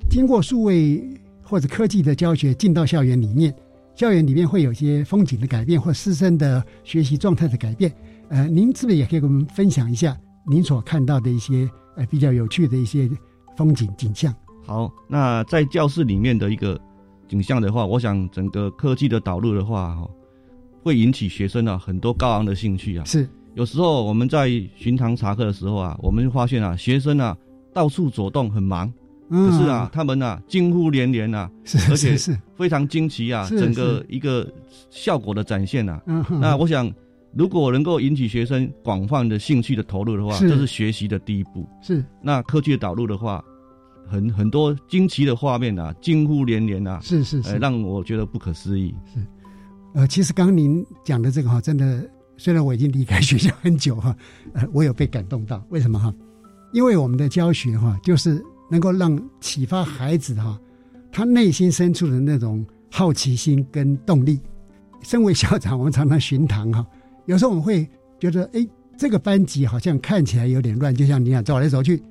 [0.07, 1.03] 经过数位
[1.41, 3.51] 或者科技的教学进到校园里面，
[3.95, 7.91] 校园里面会有一些风景的改变，或师生的学习状态的改变。
[8.29, 13.09] 呃，您是不是也可以跟我们分享一下您所看到的一些呃比较有趣的一些
[13.57, 14.31] 风景景象？
[14.63, 16.79] 好，那在教室里面的一个
[17.27, 20.07] 景象的话，我想整个科技的导入的话，哈，
[20.83, 23.05] 会引起学生啊很多高昂的兴趣啊。
[23.05, 23.27] 是。
[23.55, 27.37] 有时候我们在巡堂查课的时候啊，我们发现啊，学生啊
[27.71, 28.91] 到处走动很忙，
[29.29, 31.49] 可是啊，他们啊惊呼连连啊，
[31.89, 34.51] 而且是非常惊奇啊，整个一个
[34.89, 36.01] 效果的展现啊。
[36.41, 36.91] 那我想，
[37.35, 41.67] 如果能够引起学生广泛的兴趣的投入的话，这是学习的第一步。
[41.81, 43.43] 是那科技的导入的话，
[44.07, 48.95] 很很多惊奇的画面啊，惊呼连连啊，是是是，让我觉得不可思议。
[49.13, 49.19] 是，
[49.93, 52.09] 呃，其实刚刚您讲的这个哈，真的。
[52.37, 54.15] 虽然我已经离开学校很久哈，
[54.53, 55.63] 呃，我有被感动到。
[55.69, 56.13] 为什么哈？
[56.73, 60.59] 因为我们的教学哈，就是能够让启发孩子哈，
[61.11, 64.39] 他内心深处的那种好奇心跟动力。
[65.03, 66.85] 身为校长，我们常常巡堂哈，
[67.25, 67.87] 有时候我们会
[68.19, 68.65] 觉得，哎，
[68.97, 72.01] 这个班级好像看起来有点乱，就像你讲走来走去，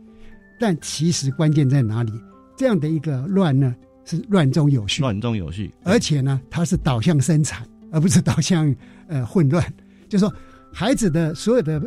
[0.60, 2.12] 但其实关键在哪里？
[2.56, 8.72] 这样的一个乱呢，是乱中有序，乱中有序，而且呢，它是导向生产，而不是导向
[9.08, 9.64] 呃混乱。
[10.12, 10.30] 就说
[10.70, 11.82] 孩子的所有的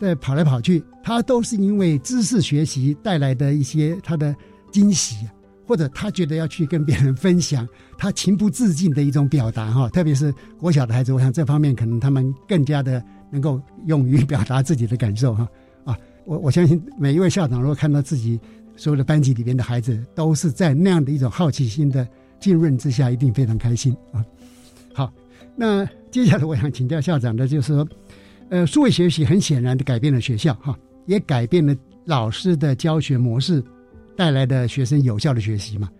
[0.00, 4.32] 在跑来跑去，他都是因为知识学习带来的一些他的
[4.70, 5.28] 惊喜，
[5.66, 7.66] 或者他觉得要去跟别人分享，
[7.98, 9.88] 他情不自禁的一种表达哈。
[9.88, 15.48] 特别是国小的孩子，我想这方面可能他们更加的能够勇于表达自己的感受哈。
[15.84, 18.38] 啊，我我相信每一位校长如果看到自己
[18.76, 22.06] 所有的班级里边的孩子都是在那样的一种好奇心的
[22.38, 24.24] 浸润之下，一定非常开心啊。
[24.94, 25.12] 好，
[25.56, 25.84] 那。
[26.14, 27.88] 接下来我想请教校长的，就是说，
[28.48, 31.74] 呃，数位学习很显然的改变了学校，哈，也改变了
[32.04, 33.60] 老师的教学模式，
[34.16, 35.90] 带来的学生有效的学习嘛。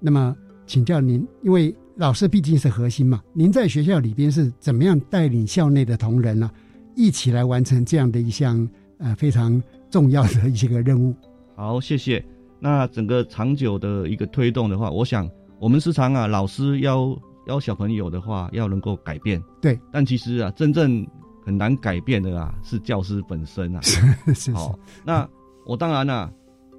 [0.00, 6.50] 那么，请教您，因为老师毕竟是核心嘛，您在学校里边是怎么样带领校内的同仁呢，
[6.94, 11.14] 一起来完成这样的一项呃非常重要的一些个任务？
[11.56, 12.22] 好，谢谢。
[12.60, 15.26] 那整个长久的一个推动的话，我想
[15.58, 19.42] 我们时常啊，老师要要小朋友的话，要能够改变。
[19.60, 19.78] 对。
[19.90, 21.06] 但其实啊，真正
[21.44, 23.80] 很难改变的啊，是教师本身啊。
[23.82, 24.52] 是是。
[24.52, 25.28] 好，那
[25.66, 26.30] 我当然啊，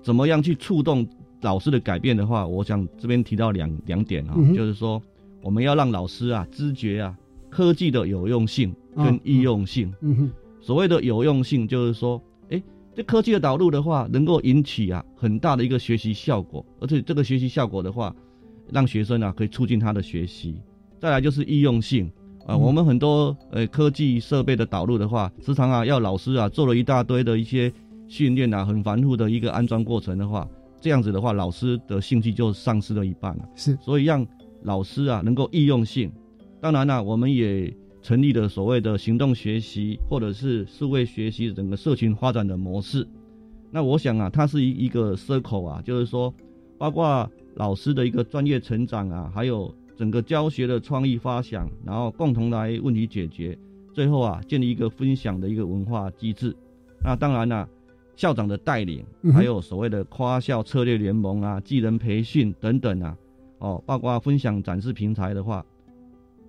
[0.02, 1.06] 怎么样去触动
[1.42, 5.02] 老师的改变的话，我想这边提到两两点啊，就是说
[5.42, 7.18] 我们要让老师啊知觉啊
[7.50, 9.94] 科技的有用性跟易用性。
[10.02, 10.32] 嗯哼。
[10.62, 12.22] 所谓的有用性，就是说。
[12.96, 18.14] 这科技的导入的话，能够引起啊很大的一个学习效果，而且这个学习效果的话，
[18.72, 20.56] 让学生啊可以促进他的学习。
[21.00, 22.12] 再来就是易用性
[22.46, 27.72] 啊，我们很多呃科技设备的导入的话，时常啊要老师啊做了一大堆的一些
[28.08, 30.48] 训练啊，很繁复的一个安装过程的话，
[30.82, 33.50] 这样子的话，老师的兴趣就丧失了一半了。
[33.56, 34.26] 是，所以让
[34.64, 36.12] 老师啊能够易用性。
[36.62, 37.74] 当然了，我们也。
[38.02, 43.06] 成立了所谓的行动学习，或者是数位学习整个社群发展的模式，
[43.72, 46.34] 那我想啊，它是一一个 circle 啊，就是说，
[46.78, 53.58] 包括老师的一个专业成长啊，还有整个教学的创意发想，然后共同来问题解决，
[53.94, 56.56] 最后啊，建立一个分享的一个文化机制。
[57.04, 57.68] 那当然了，
[58.16, 63.18] 校长的带领，还有所谓的夸校策略联盟啊、技能培训等等啊，
[63.60, 65.66] 哦，包括分享展示平台的话，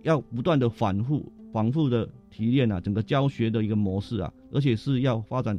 [0.02, 1.24] 要不断的反复。
[1.52, 5.58] 反复的提炼啊，整个教学的一个模式啊，而且是要发展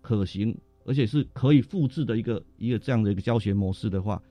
[0.00, 4.22] 可行，而且是可以复制的一个一个这样的一个教学模式的话，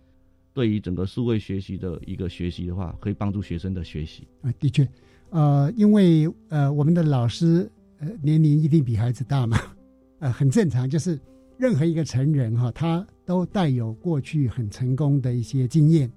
[0.54, 4.52] 对于整个数位学习的一个学习的话，可以帮助学生的学习啊。
[4.60, 4.88] 的确，
[5.30, 9.58] 呃，因为呃，我们的老师呃年龄一定比孩子大嘛，
[10.20, 11.20] 呃，很正常，就是
[11.58, 16.12] 任何一个成人哈，他都带有过去很成功的一些经验，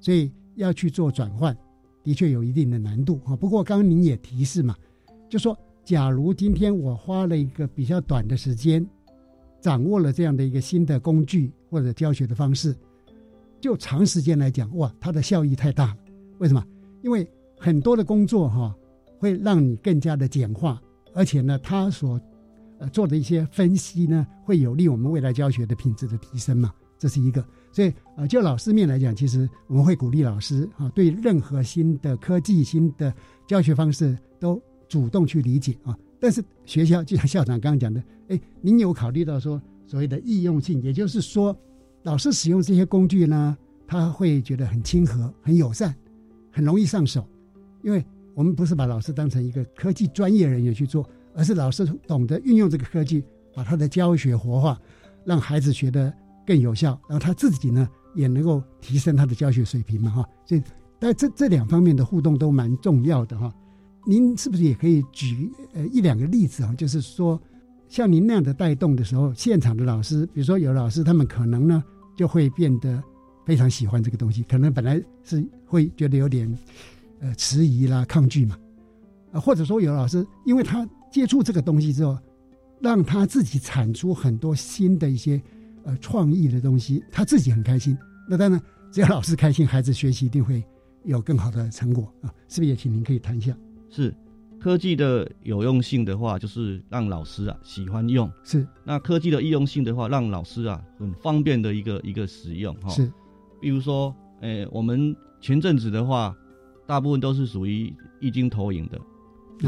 [0.00, 1.56] 所以要去做转换。
[2.02, 4.76] 的确有一定的难度哈，不过刚刚您也提示嘛，
[5.28, 8.86] 就说假如今天我花了一个比较短的时间，
[9.60, 12.76] 掌握了这样的一个新的工具或者教学的方式，
[13.64, 15.96] 就长时间来讲，哇，它的效益太大了。
[16.38, 16.62] 为什么？
[17.00, 18.76] 因为很多的工作哈，
[19.18, 20.78] 会让你更加的简化，
[21.14, 22.20] 而且呢，它所
[22.78, 26.74] 呃做的一些分析呢，会有利我们未来教学的品质的提升嘛。
[26.98, 33.14] 这是一个，所以呃，就老师面来讲，其实我们会鼓励老师啊，对任何新的科技、新的
[33.48, 35.98] 教学方式都主动去理解啊。
[36.20, 41.58] 但是学校就像校长刚刚讲的，哎，您有考虑到说所谓的易用性，也就是说，
[42.04, 45.92] 老师使用这些工具呢，他会觉得很亲和、很友善、
[46.52, 47.28] 很容易上手，
[47.82, 48.02] 因为
[48.34, 54.80] 我们不是把老师当成一个科技专业人员去做，而是老师懂得运用这个科技，把他的教学活化，
[55.24, 56.14] 让孩子学的。
[56.46, 60.62] 更有效，然后他自己呢也能够提升他的教学水平嘛哈，所以
[60.98, 63.50] 但这这两方面的互动都蛮重要的哈。
[64.06, 66.74] 您是不是也可以举呃一两个例子啊？
[66.76, 67.40] 就是说
[67.88, 71.82] 像您那样的带动的时候，现场的老师，比如说有老师他们可能呢
[72.16, 73.02] 就会变得
[73.44, 76.58] 非常喜欢这个东西，可能本来是会觉得有点
[77.20, 78.56] 呃迟疑啦、抗拒嘛，
[79.32, 82.18] 啊或者说有老师因为他接触这个东西之后，
[82.80, 85.40] 让他自己产出很多新的一些。
[85.86, 87.94] 呃，创意的东西，他自己很开心。
[88.26, 88.58] 那当然，
[88.90, 90.64] 只要老师开心，孩子学习一定会
[91.04, 92.32] 有更好的成果啊！
[92.48, 93.54] 是不是也请您可以谈一下？
[93.90, 94.10] 是
[94.64, 102.88] 科技的有用性的话，就是让老师啊喜欢用；是那科技的易用性的话，让老师啊很方便的一个一个使用哈。
[102.88, 103.12] 是，
[103.60, 106.34] 比如说，诶，我们前阵子的话，
[106.86, 108.98] 大部分都是属于易经投影的。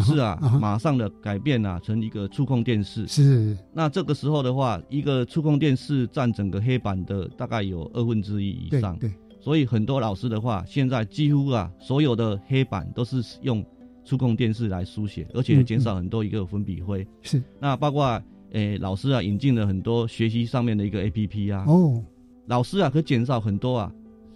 [0.00, 3.06] 是啊，马上的改变啊，成一个触控电视。
[3.06, 3.54] 是。
[3.74, 8.98] 那这个时候的话，一个触控电视占整个黑板的大概有二分之一以上。
[8.98, 9.12] 对。
[9.38, 13.62] 所以很多老师的话，现在几乎啊，所有的黑板都是用
[14.06, 17.06] 触控电视来书写，而且减少很多一个粉笔灰。
[17.20, 17.42] 是。
[17.60, 21.64] 那包括诶，老师啊，引进了很多学习上面的一个 A P P 啊。
[21.66, 22.02] 哦。
[22.46, 23.92] 老师啊，可减少很多啊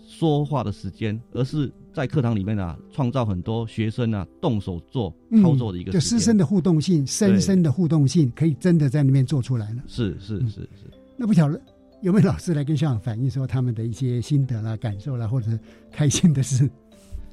[0.06, 1.72] 说话的时间，而是。
[1.92, 9.82] 在课堂里面啊，创造很多学生啊动手做操作的一个，就师生的互动性、深深的互动性，可以真的在那边做出来了。
[9.88, 10.88] 是是是是。
[11.16, 11.60] 那不晓得
[12.00, 15.50] 有没有老师来跟校长反映说他们的一些心得啦、感受啦，或者
[15.90, 16.70] 开心的事？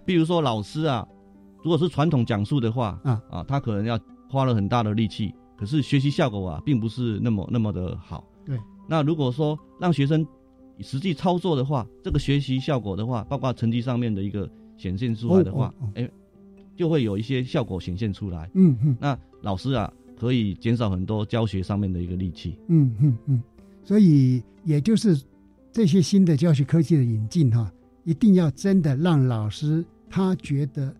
[0.06, 1.08] 比如说老师啊，
[1.68, 4.00] 如果是传统讲述的话啊啊，他可能要
[4.30, 8.24] 花了很大的力气，可是学习效果啊，并不是那么那么的好。
[8.46, 8.58] 对。
[8.88, 10.26] 那如果说让学生。
[10.80, 14.48] 实际操作的话，这个学习效果的话，包括成绩上面的一个
[14.78, 16.08] 显现出来的话，哎，
[16.76, 18.48] 就会有一些效果显现出来。
[18.54, 18.96] 嗯嗯。
[19.02, 22.60] 那老师啊，可以减少很多教学上面的一个力气。
[22.68, 23.42] 嗯嗯嗯。
[23.84, 25.20] 所以，也就是
[25.72, 30.96] 这些新的教学科技的引进哈，一定要真的让老师他觉得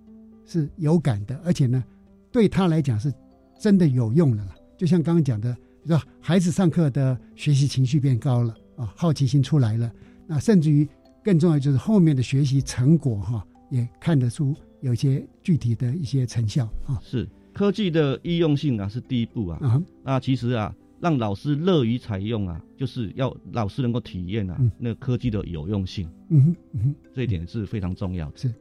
[0.48, 1.84] 是有感的，而且呢，
[2.32, 3.14] 对他来讲是
[3.60, 4.56] 真的有用的了。
[4.76, 8.58] 就像刚刚讲的，说孩子上课的学习情绪变高了。
[8.78, 9.92] 啊，好奇心出来了。
[10.28, 10.88] 那甚至于
[11.24, 17.02] 更重要就是后面的学习成果哈，也看得出有一些具体的一些成效啊。
[17.02, 19.84] 是科技的易用性啊，是第一步啊。
[20.04, 26.08] 那其实啊，让老师乐于采用啊，就是要老师能够体验啊，那科技的有用性。
[26.30, 28.38] 嗯哼，嗯哼，这一点是非常重要的。
[28.38, 28.54] 是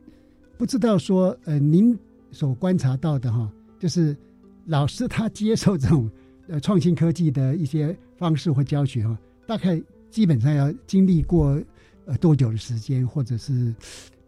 [0.59, 1.97] 不知道说呃，您
[2.31, 4.17] 所观察到的哈，就是
[4.65, 6.11] 老师他接受这种
[6.49, 9.81] 呃创新科技的一些方式或教学哈，大概
[10.11, 11.63] 基本上要经历过
[12.07, 13.75] 呃多久的时间，或者是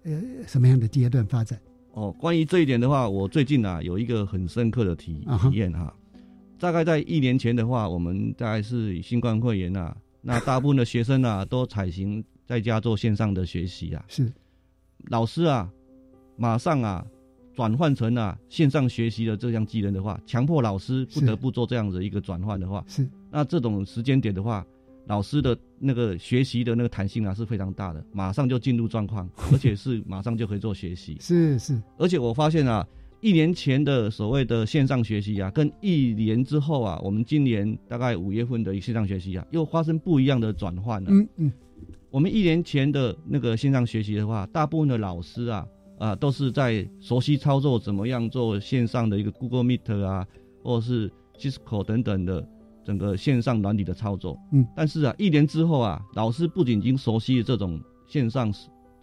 [0.04, 1.58] 呃什么样的阶段发展？
[1.92, 5.92] 哦，关于这一点的话，我最近啊有一个很深刻的体体验哈。
[6.60, 14.04] 大概在一年前的话，我们大概是新冠肺炎啊，那大部分的学生啊都采行在家做线上的学习啊。
[14.08, 14.30] 是，
[15.06, 15.70] 老师啊，
[16.38, 17.04] 马上啊
[17.52, 23.06] 转换成啊线上学习的这项技能的话，强迫老师不得不做这样子一个转换的话，是。
[23.30, 24.64] 那这种时间点的话，
[25.06, 31.16] 老师的那个学习的那个弹性啊是非常大的，马上就进入状况，而且是马上就可以做学习。
[31.20, 32.86] 是是，而且我发现啊。
[33.20, 41.10] 一年前的所谓的线上学习啊，跟一年之后啊，我们今年大概五月份的线上学习啊，又发生不一样的转换了。
[41.10, 41.52] 嗯嗯，
[42.12, 45.66] 我们一年前的那个线上学习的话，大部分的老师啊
[45.98, 50.26] 啊都是在熟悉操作怎么样做线上的一个 Google Meet 啊，
[50.62, 52.46] 或者是 Cisco 等等的
[52.84, 54.38] 整个线上软体的操作。
[54.52, 58.52] 嗯，但是啊，一年之后啊，老师不仅已经熟悉这种线上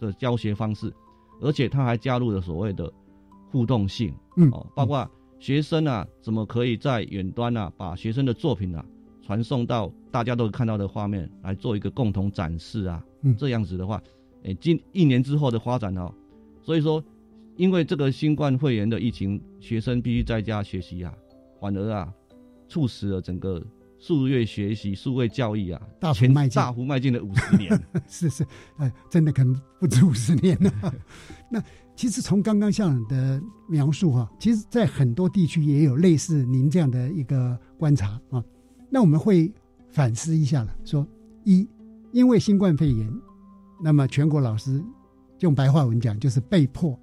[0.00, 0.92] 的教学方式，
[1.40, 2.92] 而且他还加入了所谓的。
[3.52, 8.84] 互动性，嗯，哦，包括学生啊，怎么可以在远端啊，把学生的作品啊
[9.22, 14.02] 传送到大家都看到的画面来做一个共同展示啊，嗯，这样子的话，
[14.42, 16.12] 诶，今一年之后的发展哦，
[16.66, 17.02] 所以说，
[17.56, 21.14] 因为这个新冠肺炎的疫情，学生必须在家学习啊，
[21.60, 22.12] 反而啊，
[22.68, 23.64] 促使了整个
[24.00, 28.46] 数月学习、数位教育啊，大幅迈进，大幅迈进了五十年，是 是，
[28.78, 30.70] 哎，真的可能不止五十年了，
[31.48, 31.62] 那。
[31.96, 38.44] 其实从刚刚校长的描述哈，其实在很多地区也有类似您这样的一个观察啊。
[38.90, 39.50] 那我们会
[39.88, 41.08] 反思一下了，说
[41.44, 41.66] 一，
[42.12, 43.10] 因为新冠肺炎，
[43.82, 44.84] 那么全国老师
[45.40, 46.98] 用白话文讲就是被迫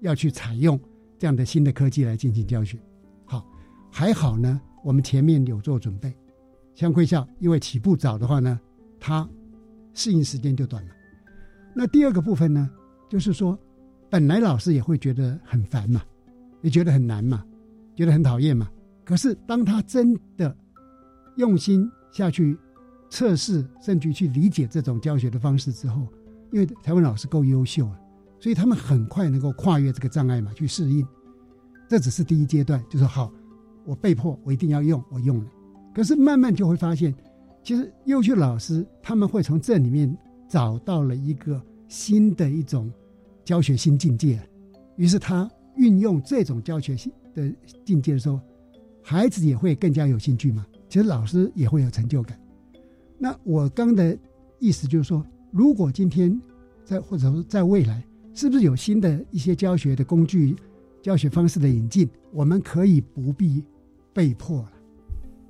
[0.00, 0.78] 要去采用
[1.18, 2.78] 这样的新的科技来进行教学。
[3.24, 3.46] 好，
[3.90, 6.14] 还好呢，我们前面有做准备。
[6.74, 8.60] 像贵校因为起步早的话呢，
[9.00, 9.28] 它
[9.94, 10.92] 适应时间就短了。
[11.74, 12.70] 那第二个部分呢，
[13.08, 13.58] 就是说。
[14.08, 16.00] 本来老师也会觉得很烦嘛，
[16.62, 17.44] 也觉得很难嘛，
[17.96, 18.70] 觉得很讨厌嘛。
[19.04, 20.56] 可是当他真的
[21.38, 22.56] 用心下去
[23.10, 26.06] 测试，甚至去理解这种教学的方式之后，
[26.52, 28.00] 因为台湾老师够优秀了，
[28.40, 31.06] 所以他们很快能够跨越这个障碍嘛，去适应。
[31.88, 33.32] 这只是第一阶段，就说好，
[33.84, 35.46] 我被迫我一定要用，我用了。
[35.94, 37.14] 可是慢慢就会发现，
[37.62, 40.16] 其实优秀老师他们会从这里面
[40.48, 42.92] 找到了一个新的一种。
[43.44, 44.40] 教学新境界，
[44.96, 47.48] 于是他运用这种教学新的
[47.84, 48.40] 境界的时候，
[49.04, 50.66] 孩子也会更加有兴趣嘛。
[50.88, 52.36] 其实老师也会有成就感。
[53.20, 54.18] 那我刚的
[54.58, 55.24] 意思就是说，
[55.56, 56.38] 如果今天
[56.84, 58.04] 在或者说在未来，
[58.34, 60.54] 是不是有新的一些教学的工具、
[61.00, 63.64] 教学方式的引进，我们可以不必
[64.12, 64.72] 被迫了。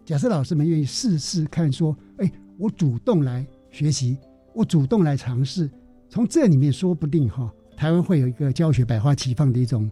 [0.05, 4.17] 假设老师们愿意试试看，说：“哎，我主动来学习，
[4.55, 5.69] 我主动来尝试，
[6.09, 9.91] 从这里面说不定哈。”台湾会有一个教学百花齐放的一种，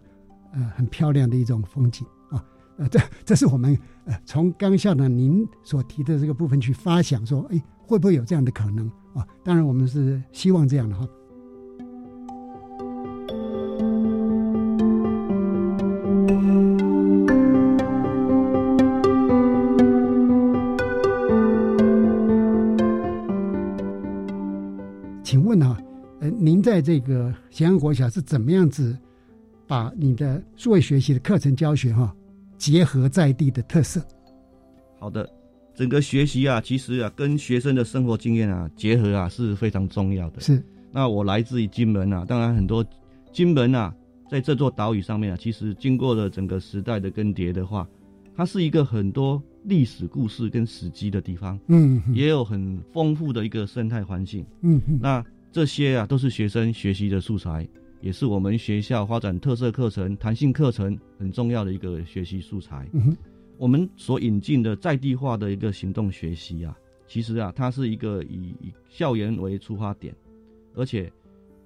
[0.52, 2.46] 呃，很漂亮的一种风景啊，
[2.76, 9.26] 呃，这这是我们呃从刚校长您所提的这个部分去发想，说，哎，会不会有这样的可能啊？
[9.42, 11.08] 当然，我们是希望这样的哈。
[25.22, 25.78] 请问啊？
[26.38, 28.96] 您在这个咸阳国小是怎么样子
[29.66, 32.14] 把你的数位学习的课程教学哈
[32.56, 34.00] 结合在地的特色？
[34.98, 35.28] 好的，
[35.74, 40.40] 整个学习啊，其实啊跟学生的生活经验啊结合啊是非常重要的。
[40.40, 40.62] 是，
[40.92, 42.84] 那我来自于金门啊，当然很多
[43.32, 43.94] 金门啊
[44.30, 47.86] 在这座岛屿上面啊，其实经过了整个时代的更迭的话，
[48.36, 51.58] 它是一个很多历史故事跟史迹的地方。
[51.66, 54.44] 嗯，也有很丰富的一个生态环境。
[54.62, 55.24] 嗯，那。
[55.54, 57.64] 这些啊，都是学生学习的素材，
[58.00, 62.84] 也是我们学校发展特色课程、弹性课程很重要的一个学习素材。
[63.56, 66.76] 我们所引进的在地化的一个行动学习啊，
[67.06, 70.14] 其实啊，它是一个以以校园为出发点，
[70.74, 71.10] 而且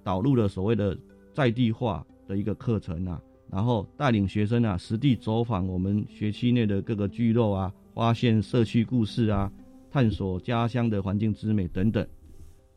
[0.03, 0.97] 导入了所谓的
[1.33, 9.51] 在地化的一个课程啊，然后带领学生啊实地走访我们学期内的各个聚落啊，发现社区故事啊，
[9.89, 12.07] 探索家乡的环境之美等等。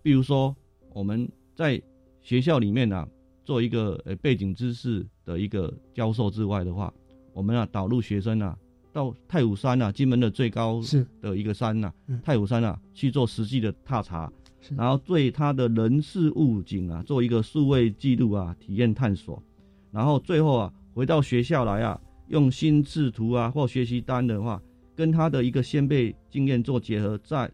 [0.03, 0.57] 比如说
[0.95, 1.81] 我们在
[2.23, 3.07] 学校里面啊，
[3.45, 6.93] 做一个呃背景知识的一个教授之外的话，
[7.35, 8.59] 我们啊导入学生啊
[8.93, 10.81] 到太武山啊，金门的最高
[11.21, 14.31] 的一个山呐，太武山啊去做实际的踏查，
[14.77, 19.43] 然后对他的人事物景啊做一个数位记录啊体验探索，
[19.91, 24.61] 然后最后啊回到学校来啊，用心智图啊或学习单的话，
[24.95, 27.51] 跟他的一个先辈经验做结合，再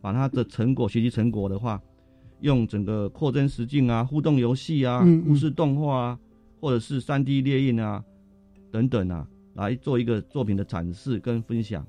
[0.00, 1.80] 把他的成果学习成果的话。
[2.40, 6.18] 用整个扩增实境啊、互动游戏啊、故事动画啊，
[6.60, 8.02] 或者是三 D 列印啊
[8.72, 9.24] 等等啊，
[9.54, 11.86] 来做一个作品的展示跟分享。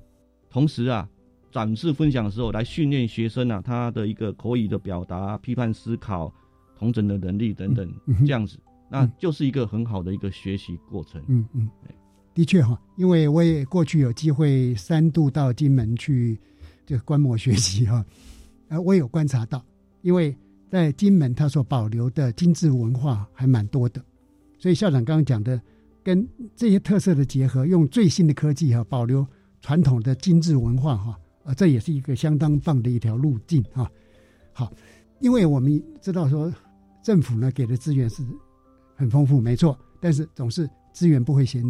[0.50, 1.08] 同时啊，
[1.50, 6.32] 展示分享的时候，来训练学生啊他的一个口语的表达、批判思考、
[6.78, 7.92] 同整的能力等等，
[8.26, 8.58] 这样子，
[8.90, 11.22] 那就是一个很好的一个学习过程。
[11.28, 11.68] 嗯嗯，
[12.34, 16.38] 的确哈，因为我也过去有机会三度到金门去
[16.86, 18.04] 这观摩学习哈，
[18.68, 19.64] 呃，我有观察到，
[20.02, 20.36] 因为。
[20.70, 24.04] 在金门，他所保留的精致文化还蛮多的，
[24.58, 25.60] 所以校长刚刚讲的，
[26.04, 29.26] 跟这些特色的结合，用最新的科技哈，保留
[29.62, 33.90] 传统的精致文化哈，啊，这也是一个相当棒的一条路径哈。
[34.52, 34.70] 好，
[35.20, 36.52] 因为我们知道说，
[37.02, 38.22] 政府呢给的资源是
[38.94, 41.64] 很丰富，没错，但是总是资源不会嫌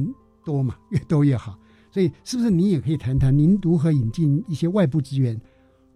[0.44, 1.56] 多嘛， 越多越好。
[1.92, 5.40] 所以，是不是你也可以谈谈您如何引进一些外部资源，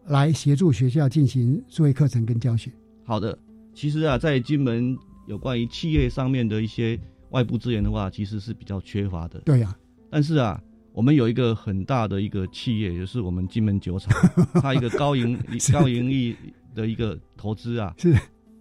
[0.06, 2.70] 来协助学校进行数位课程跟教学？
[3.04, 3.36] 好的，
[3.74, 6.96] 其实啊，在金门有关于企业上面的一些
[7.30, 9.38] 外部资源的话，其实是比较缺乏的。
[9.40, 9.76] 对呀，
[10.10, 10.60] 但是啊，
[10.92, 14.12] 我们有一个很大的一个企业，就是我们金门酒厂，
[14.60, 15.38] 它一个高盈
[15.72, 16.36] 高盈利
[16.74, 18.14] 的一个投资啊，是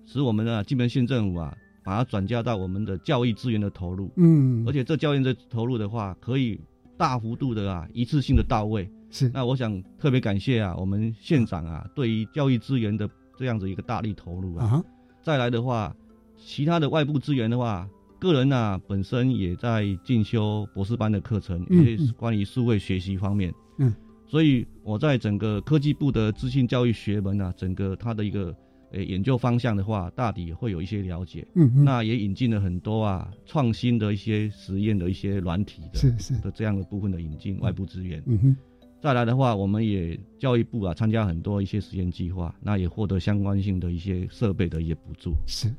[0.06, 4.12] 使我们啊金门县政府啊把它转嫁到我们的教育资源的投入。
[4.18, 6.60] 嗯，而且这教育的投入的话，可以
[6.98, 8.90] 大幅度的啊一次性的到位。
[9.10, 13.10] 是，那我想特别感谢啊我们县长啊对于教育资源的。
[13.40, 14.84] 这样子一个大力投入啊，
[15.22, 15.96] 再来的话，
[16.38, 17.88] 其他的外部资源的话，
[18.20, 23.54] 个人呢本身也在进修博士班的课程，也是关于数位学习方面。
[23.78, 23.94] 嗯，
[24.26, 28.56] 所以我在整个科技部的资讯教育学门啊，整个它的一个
[28.92, 31.48] 呃研究方向的话，大抵会有一些了解。
[31.56, 38.22] 嗯嗯，那也引进了很多啊创新的一些实验的一些软体的，是是的这样的部分的引进外部资源。
[38.26, 38.58] 嗯哼。
[39.00, 45.36] 再来的话，我们也教育部啊参加很多一些实验计划，那也获得相关性的一些设备的一些补助。
[45.46, 45.72] 是，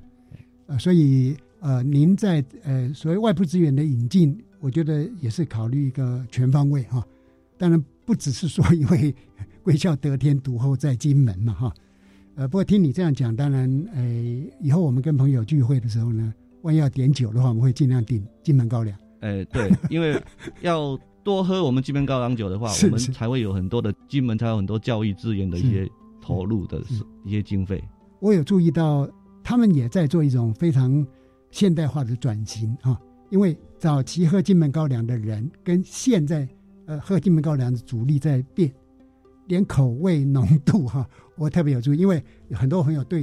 [0.68, 7.04] 呃，所以呃，您在呃所谓外部资源的引进，我觉得也是考虑一个全方位哈。
[7.56, 9.14] 当然不只是说因为
[9.62, 11.74] 贵校得天独厚在金门嘛哈。
[12.36, 14.02] 呃，不过听你这样讲，当然呃，
[14.60, 16.32] 以后我们跟朋友聚会的时候呢，
[16.62, 18.96] 万一要点酒的话，我们会尽量点金门高粱。
[19.20, 20.20] 哎，对，因为
[20.62, 20.98] 要。
[21.24, 25.86] 多喝我们金门高粱酒的话， 我们才会有很多的金门才有很多教育资源的一些
[26.22, 26.80] 投入的
[27.22, 27.84] 一些经费。
[28.20, 29.06] 我有注意到，
[29.44, 31.06] 他们也在做一种非常
[31.50, 32.98] 现代化的转型啊。
[33.30, 36.48] 因为早期喝金门高粱的人，跟现在
[36.86, 38.72] 呃喝金门高粱的主力在变，
[39.46, 42.22] 连口味浓度哈， 我特别有注意，因为
[42.52, 43.22] 很多朋友对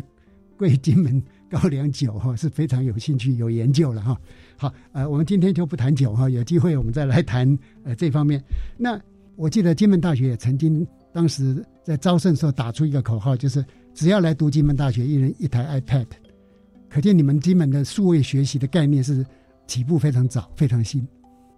[0.57, 1.19] 贵金门
[1.49, 4.21] 高粱酒哈是非常有兴趣、有研究了哈。
[4.57, 8.39] 好，呃，我们今天就不谈酒哈，有机会我们再来谈呃这方面。
[8.77, 9.01] 那
[9.35, 13.65] 我记得金门大学也曾经当时在招生时候打出一个口号，就是
[13.95, 16.05] 只要来读金门大学，一人一台 iPad。
[16.95, 19.25] 可见你们金门的数位学习的概念是
[19.67, 21.05] 起步非常早，非常新。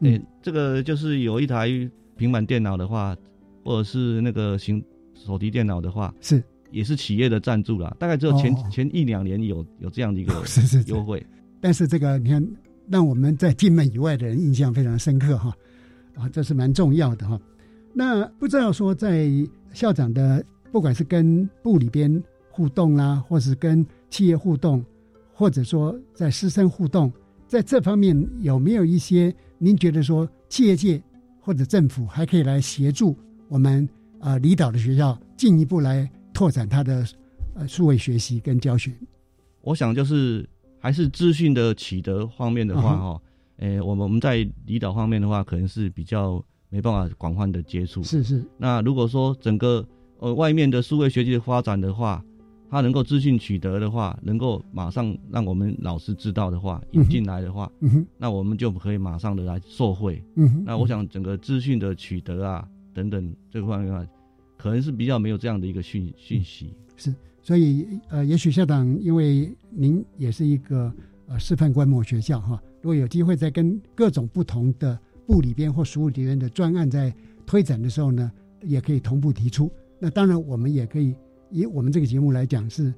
[0.01, 1.69] 对，这个就是有一台
[2.15, 3.15] 平板电脑的话，
[3.63, 4.83] 或者是那个行
[5.13, 7.95] 手提电脑的话，是也是企业的赞助啦。
[7.99, 11.23] 大概只有前前一两年有有这样的一个 是是优惠，
[11.61, 12.43] 但是这个你看。
[12.89, 15.53] 让我们在金门以外的人印象非常深刻哈，
[16.15, 17.37] 啊，这是蛮重要的哈。
[17.93, 19.29] 那不知道说在
[19.73, 24.81] 校长的，不管是跟部里边互动啦，或是跟企业互动，
[25.37, 27.13] 或者说在师生互动，
[27.47, 30.99] 在这方面有没有一些您觉得说企业界
[31.39, 33.15] 或者政府还可以来协助
[33.47, 33.87] 我们
[34.19, 37.05] 啊离岛的学校进一步来拓展它的
[37.53, 38.91] 呃数位学习跟教学？
[39.61, 40.47] 我想就是。
[40.79, 43.21] 还是资讯的取得方面的话，哈，
[43.57, 48.01] 诶，我们我们在离岛方面的话，可能是比较没办法广泛的接触。
[48.03, 48.45] 是是。
[48.57, 49.85] 那如果说整个
[50.19, 52.23] 呃外面的数位学习的发展的话，
[52.69, 57.71] 它能够资讯取得的话，能够马上让我们老师知道的话，引进来的话，
[58.17, 60.23] 那我们就可以马上的来受惠。
[60.35, 60.63] 嗯。
[60.65, 64.05] 那我想整个资讯的取得啊等等这个方面啊，
[64.57, 66.73] 可能是比较没有这样的一个讯讯息。
[66.95, 67.13] 是。
[67.41, 70.91] 所以，呃，也许校长，因为您也是一个
[71.27, 77.13] 呃示范观摩学校哈，如果有机会再跟各种不同的部里边或属务里边的专案在
[77.45, 78.29] 推展的时候呢，
[78.61, 79.71] 也可以同步提出。
[79.97, 81.15] 那当然，我们也可以
[81.51, 82.93] 以我们这个节目来讲，是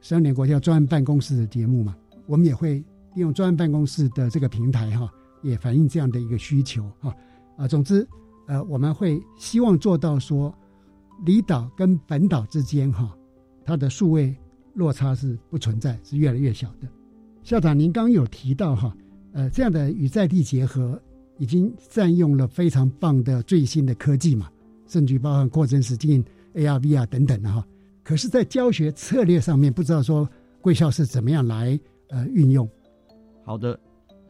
[0.00, 1.96] 十二年国家专案办公室的节目嘛，
[2.26, 2.74] 我们也会
[3.14, 7.14] 利用专案办公室的这个平台哈，也反映这样的一个需求哈
[7.56, 7.66] 啊。
[7.66, 8.06] 总之，
[8.46, 10.54] 呃，我们会希望做到说，
[11.24, 13.12] 离岛跟本岛之间哈，
[13.64, 14.36] 它的数位
[14.74, 16.88] 落差是不存在，是越来越小的。
[17.42, 18.96] 校长，您刚有提到哈，
[19.32, 21.00] 呃，这样的与在地结合，
[21.38, 24.48] 已经占用了非常棒的最新的科技嘛，
[24.86, 26.24] 甚至包含扩增实境、
[26.54, 27.66] AR、VR 等等的哈。
[28.08, 30.26] 可是，在教学策略上面，不知道说
[30.62, 31.78] 贵校是怎么样来
[32.08, 32.66] 呃运用。
[33.44, 33.78] 好的，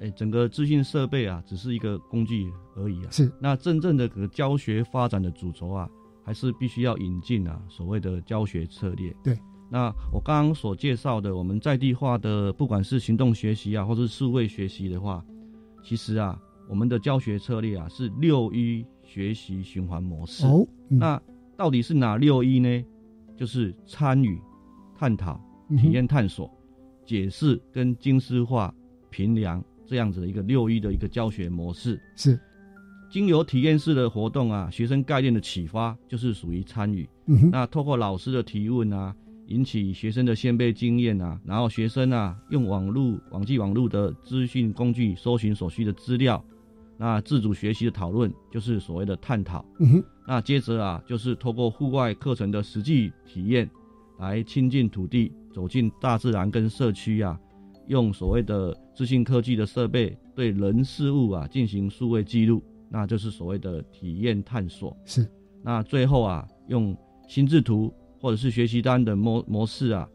[0.01, 3.09] 哎，整个资讯设备啊，只是一个工具而已啊。
[3.13, 3.31] 是。
[3.39, 5.89] 那真正的个教学发展的主轴啊，
[6.25, 9.15] 还是必须要引进啊所谓的教学策略。
[9.23, 9.39] 对。
[9.71, 15.25] 那我刚刚所介绍的，我们在地化的，不管是行动学习啊，或者是数位学习的话，
[15.85, 16.37] 其实啊，
[16.69, 20.45] 我们的教学策略啊是六一学习循环模式。
[20.45, 20.67] 哦。
[20.89, 21.23] 那
[21.57, 22.85] 到底是哪六一呢？
[23.39, 24.39] 就是参与、
[24.99, 25.41] 探讨、
[25.79, 26.51] 体验、探索、
[27.07, 28.75] 解释跟精细化
[29.09, 31.99] 评量这样子的一个六一的一个教学模式。
[32.17, 32.39] 是，
[33.09, 37.09] 经由体验式的活动啊，学生概念的启发就是属于参与。
[37.27, 39.15] 嗯那透过老师的提问啊，
[39.47, 46.45] 引起学生的先辈经验啊，然后学生啊用网络、网际网络的资讯工具搜寻所需的资料。
[47.01, 49.65] 那自主学习的讨论就是所谓的探讨。
[50.27, 53.71] 那接着啊，就是透过户外课程的实际体验，
[54.19, 57.39] 来亲近土地，走进大自然跟社区啊，
[57.87, 64.95] 用所谓的资讯科技的设备对人事物啊进行数位记录，那就是所谓的体验探索。
[65.05, 65.25] 是。
[65.63, 66.97] 那最后啊，用
[67.29, 70.09] 心智图或者是学习单的模模式啊，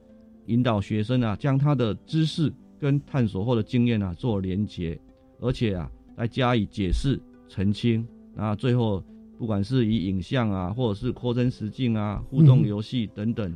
[0.48, 5.00] 引导学生啊，将他的知识跟探索后的经验啊做连结，
[5.40, 5.90] 而且啊。
[6.16, 9.04] 来加以解释、澄清，那最后
[9.38, 13.56] 不管是以影像啊，或者是扩增实境啊、互动游戏等等、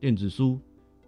[0.00, 0.58] 电子书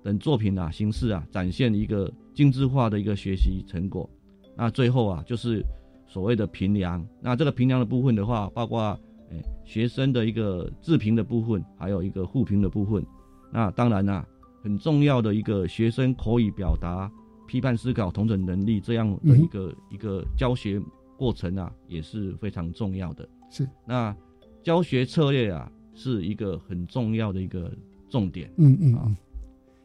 [0.03, 4.09] 等作品啊形式啊，展现一个精致化的一个学习成果。
[4.57, 5.65] 那最后啊，就是
[6.07, 7.07] 所谓的评量。
[7.21, 8.99] 那这个评量的部分的话，包括
[9.31, 13.05] 诶学生的一个自评的部分，还有一个互评的部分。
[13.53, 14.27] 那当然啦，
[14.63, 17.11] 很重要的一个学生口语表达。
[17.51, 20.81] 批判思考、同等能力这样的一个一个教学
[21.19, 23.29] 过程啊，也是非常重要的。
[23.51, 24.17] 是那
[24.63, 27.69] 教学策略啊，是一个很重要的一个
[28.09, 28.49] 重点。
[28.57, 29.17] 嗯嗯嗯，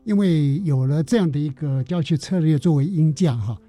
[0.04, 3.60] 因为有了这样的一个教学策略作为音架哈，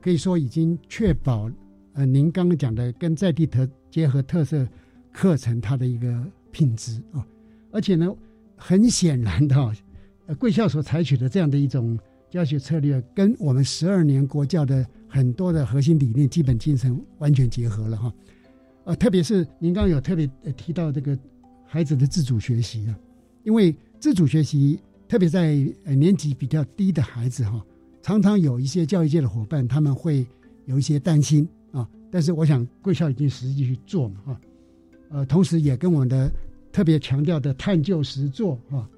[0.00, 1.48] 可以说已经确保
[1.92, 4.66] 呃您刚刚讲的跟在地特结合特色
[5.12, 6.12] 课程它的一个
[6.50, 7.24] 品质啊，
[7.70, 8.12] 而且呢，
[8.56, 9.72] 很显然的哈，
[10.26, 11.96] 呃贵校所采取的这样的一种。
[12.34, 18.12] 教学策略跟我们十二年国教的很多的核心理念、基本精神完全结合了哈，
[18.82, 21.16] 呃，特别是您刚刚有特别提到这个
[21.64, 22.98] 孩子的自主学习啊，
[23.44, 25.54] 因为自主学习，特别在
[25.84, 27.64] 年级比较低的孩子哈，
[28.02, 30.26] 常常有一些教育界的伙伴他们会
[30.64, 34.40] 有一些担心啊，但是我想贵校已经实际去做嘛哈，
[35.10, 36.28] 呃，同时也跟我们的
[36.72, 38.90] 特别强调的探究实做哈。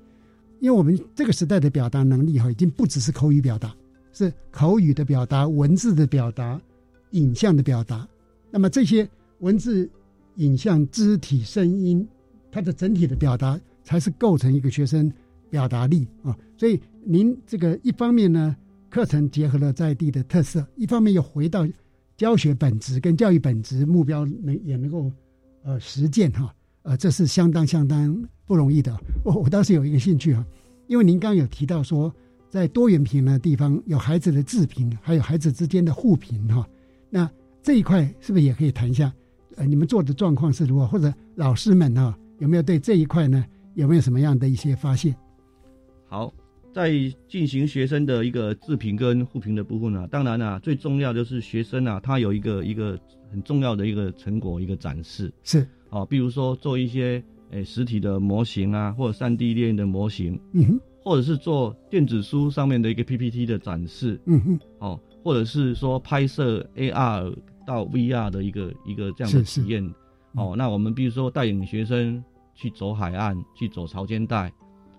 [0.67, 3.73] 因为我们这个时代的表达能力哈，已经不只是口语表达，
[4.13, 6.61] 是口语的表达、文字的表达、
[7.13, 8.05] 影像的表达。
[8.51, 9.09] 那么这些
[9.39, 9.89] 文字、
[10.39, 12.05] 影像、肢体、声音，
[12.51, 15.09] 它的整体的表达，才是构成一个学生
[15.49, 16.37] 表达力啊。
[16.57, 18.57] 所以您这个一方面呢，
[18.91, 21.65] 课程结合了在地的特色，一方面又回到
[22.17, 25.13] 教学本质跟教育本质目标能也能够
[25.63, 26.53] 呃实践哈。
[26.87, 28.17] 呃，这是相当相当
[28.47, 28.97] 不容易的。
[29.25, 30.47] 我我倒是有一个兴趣啊，
[30.87, 32.15] 因为您刚刚有提到说，
[32.49, 36.65] 在多元评的地方有孩子的自评，还有孩子之间的互评哈。
[37.11, 37.29] 那
[37.61, 39.13] 这一块是不是也可以谈一下？
[39.57, 40.87] 呃，你们做的状况是如何？
[40.87, 43.45] 或者老师们哈有没有对这一块呢？
[43.75, 45.13] 有没有什么样的一些发现？
[46.09, 46.33] 好，
[46.73, 46.93] 在
[47.29, 52.97] 进行学生的一个自评跟互评的部分呢，当然啊，最重要就是学生啊，他有一个一个
[53.29, 55.67] 很重要的一个成果一个展示是。
[55.97, 67.35] 哦，比如说做一些诶实体的模型啊，或者三 D 列印的模型，嗯哼，或者是做电子书上面的一个 PPT 的展示，嗯哼，哦，或者是说拍摄 AR
[67.67, 69.95] 到 VR 的一个一个这样的体验，
[70.35, 72.23] 哦，那我们比如说带领学生
[72.55, 74.53] 去走海岸，去走潮间带，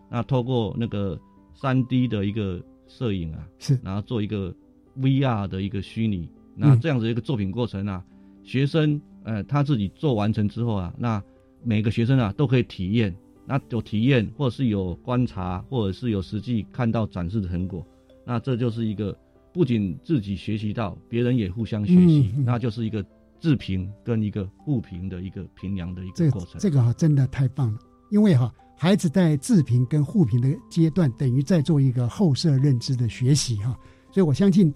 [0.09, 1.19] 那透过那个
[1.53, 4.51] 三 D 的一个摄影啊，是，然后做一个
[4.99, 8.03] VR 的一个虚拟，那这样子一个作品过程啊，
[8.41, 8.99] 学生。
[9.27, 11.21] 呃，他自己做完成之后啊，那
[11.61, 13.13] 每个学生啊都可以体验，
[13.45, 17.85] 那有体验或者是有观察，或者是有实际看到展示的成果，
[18.25, 19.13] 那这就是一个
[19.51, 23.05] 不仅自己学习到，别人也互相学习，那就是一个
[23.37, 26.57] 自评跟一个互评的一个评量的一个过程。
[26.57, 33.77] 这个哈真的太棒了，因为哈孩子在自评跟互评的阶段，等于在做一个后设认知的学习哈。
[34.09, 34.73] 所以我相信，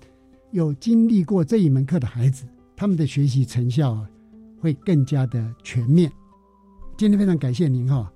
[0.52, 2.46] 有经历过这一门课的孩子，
[2.76, 4.06] 他们的学习成效
[4.62, 6.10] 会更加的全面。
[6.96, 8.10] 今天非常感谢您哈，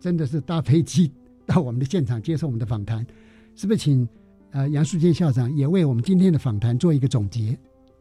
[0.00, 1.10] 真的是搭飞机
[1.46, 3.06] 到我们的现场接受我们的访谈，
[3.54, 3.78] 是不是？
[3.78, 4.06] 请
[4.50, 7.56] 呃杨树坚校长也为我们今天的访谈做一个总结。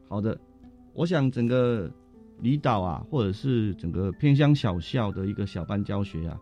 [0.10, 0.38] 好的，
[0.94, 1.90] 我想整个
[2.42, 6.40] 离岛啊，或者是整个偏乡小校的一个小班教学啊。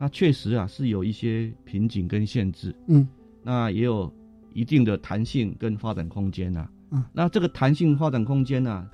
[0.00, 3.06] 它确实啊是有一些瓶颈跟限制，嗯，
[3.42, 4.12] 那也有
[4.52, 8.88] 一定的弹性跟发展空间呐，嗯，那这个弹性发展空间呢，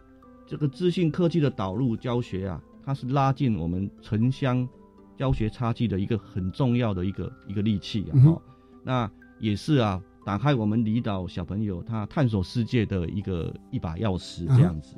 [0.46, 4.68] 这个资讯科技的导入教学啊，它是拉近我们城乡
[5.16, 8.42] 教学差距的一个很重要的一个一个利器啊，哦，
[8.82, 14.96] 那也是啊，打开我们离岛小朋友他探索世界的一个一把钥匙这样子。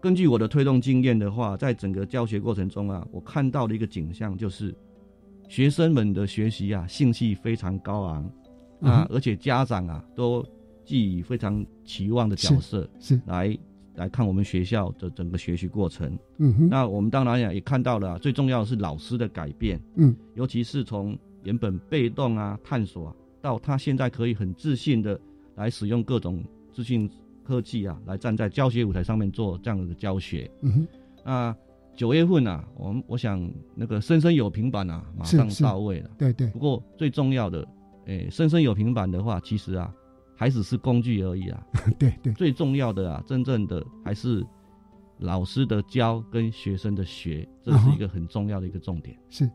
[0.00, 4.74] 根据我的推动经验的话，在整个教学过程中啊，我看到的一个景象就是。
[5.50, 8.30] 学生们的学习啊，兴趣非常高昂，
[8.82, 10.44] 啊，而且家长啊都
[10.84, 13.18] 寄予非常期望的角色，是。
[13.24, 13.58] 来
[13.98, 16.18] 来看我们学校的整个学习过程。
[16.38, 19.78] 嗯哼，那我们当然也也看到了，最重要的是老师的改变。
[19.96, 25.20] 嗯，尤其是从原本被动啊探索，到他现在可以很自信的
[25.54, 26.42] 来使用各种
[26.72, 27.10] 资讯
[27.44, 30.50] 科技啊，来站在教学舞台上面做这样的教学。
[30.62, 30.86] 嗯哼，
[31.24, 31.56] 那。
[31.98, 36.08] 九月份啊，我们我想那个生生有平板啊，马上到位了。
[36.16, 36.46] 对对。
[36.50, 37.66] 不过最重要的，
[38.06, 39.92] 诶，生生有平板的话，其实啊，
[40.38, 41.66] 还只是工具而已啊。
[41.98, 42.32] 对对。
[42.32, 44.46] 最重要的啊，真正的还是
[45.18, 49.14] 老师的教跟学生的学，这是一个很重要的一个重点。
[49.28, 49.50] 是，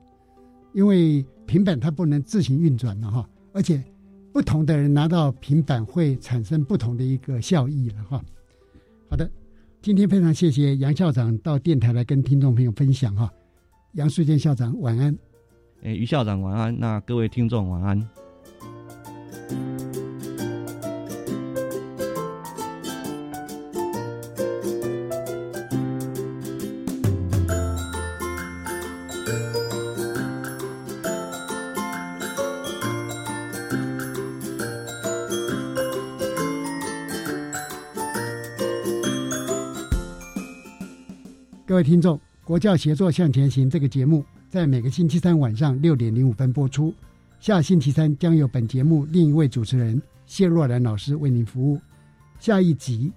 [0.73, 3.84] 因为平板它不能自行运转了哈，而且
[4.31, 8.21] 不同的人拿到平板会产生不同的一个效益了哈。
[9.09, 9.27] 好的。
[9.81, 13.29] 今天非常谢谢杨校长到电台来跟听众朋友分享哈，
[13.95, 15.13] 杨树建校长晚安，
[15.81, 18.22] 哎，于校长晚安，那各位听众晚安。
[41.84, 46.93] 听众，《国教协作向前行》这个节目在每个星期三晚上六点零五分播出。
[47.39, 51.79] 下星期三将由本节目另一位主持人谢若兰老师为您服务。
[52.39, 53.11] 下一集，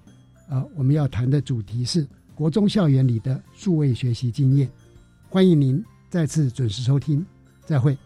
[0.49, 4.69] 啊，我们要谈的主题是国中校园里的数位学习经验。
[5.29, 7.25] 欢迎您再次准时收听，
[7.65, 7.97] 再会。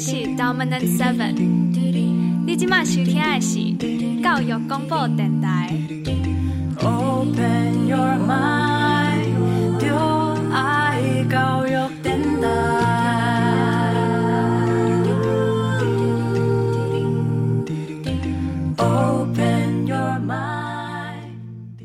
[0.00, 1.34] 是 Dominant Seven，
[2.46, 3.58] 你今麦收听的是
[4.22, 5.29] 教育广播电台。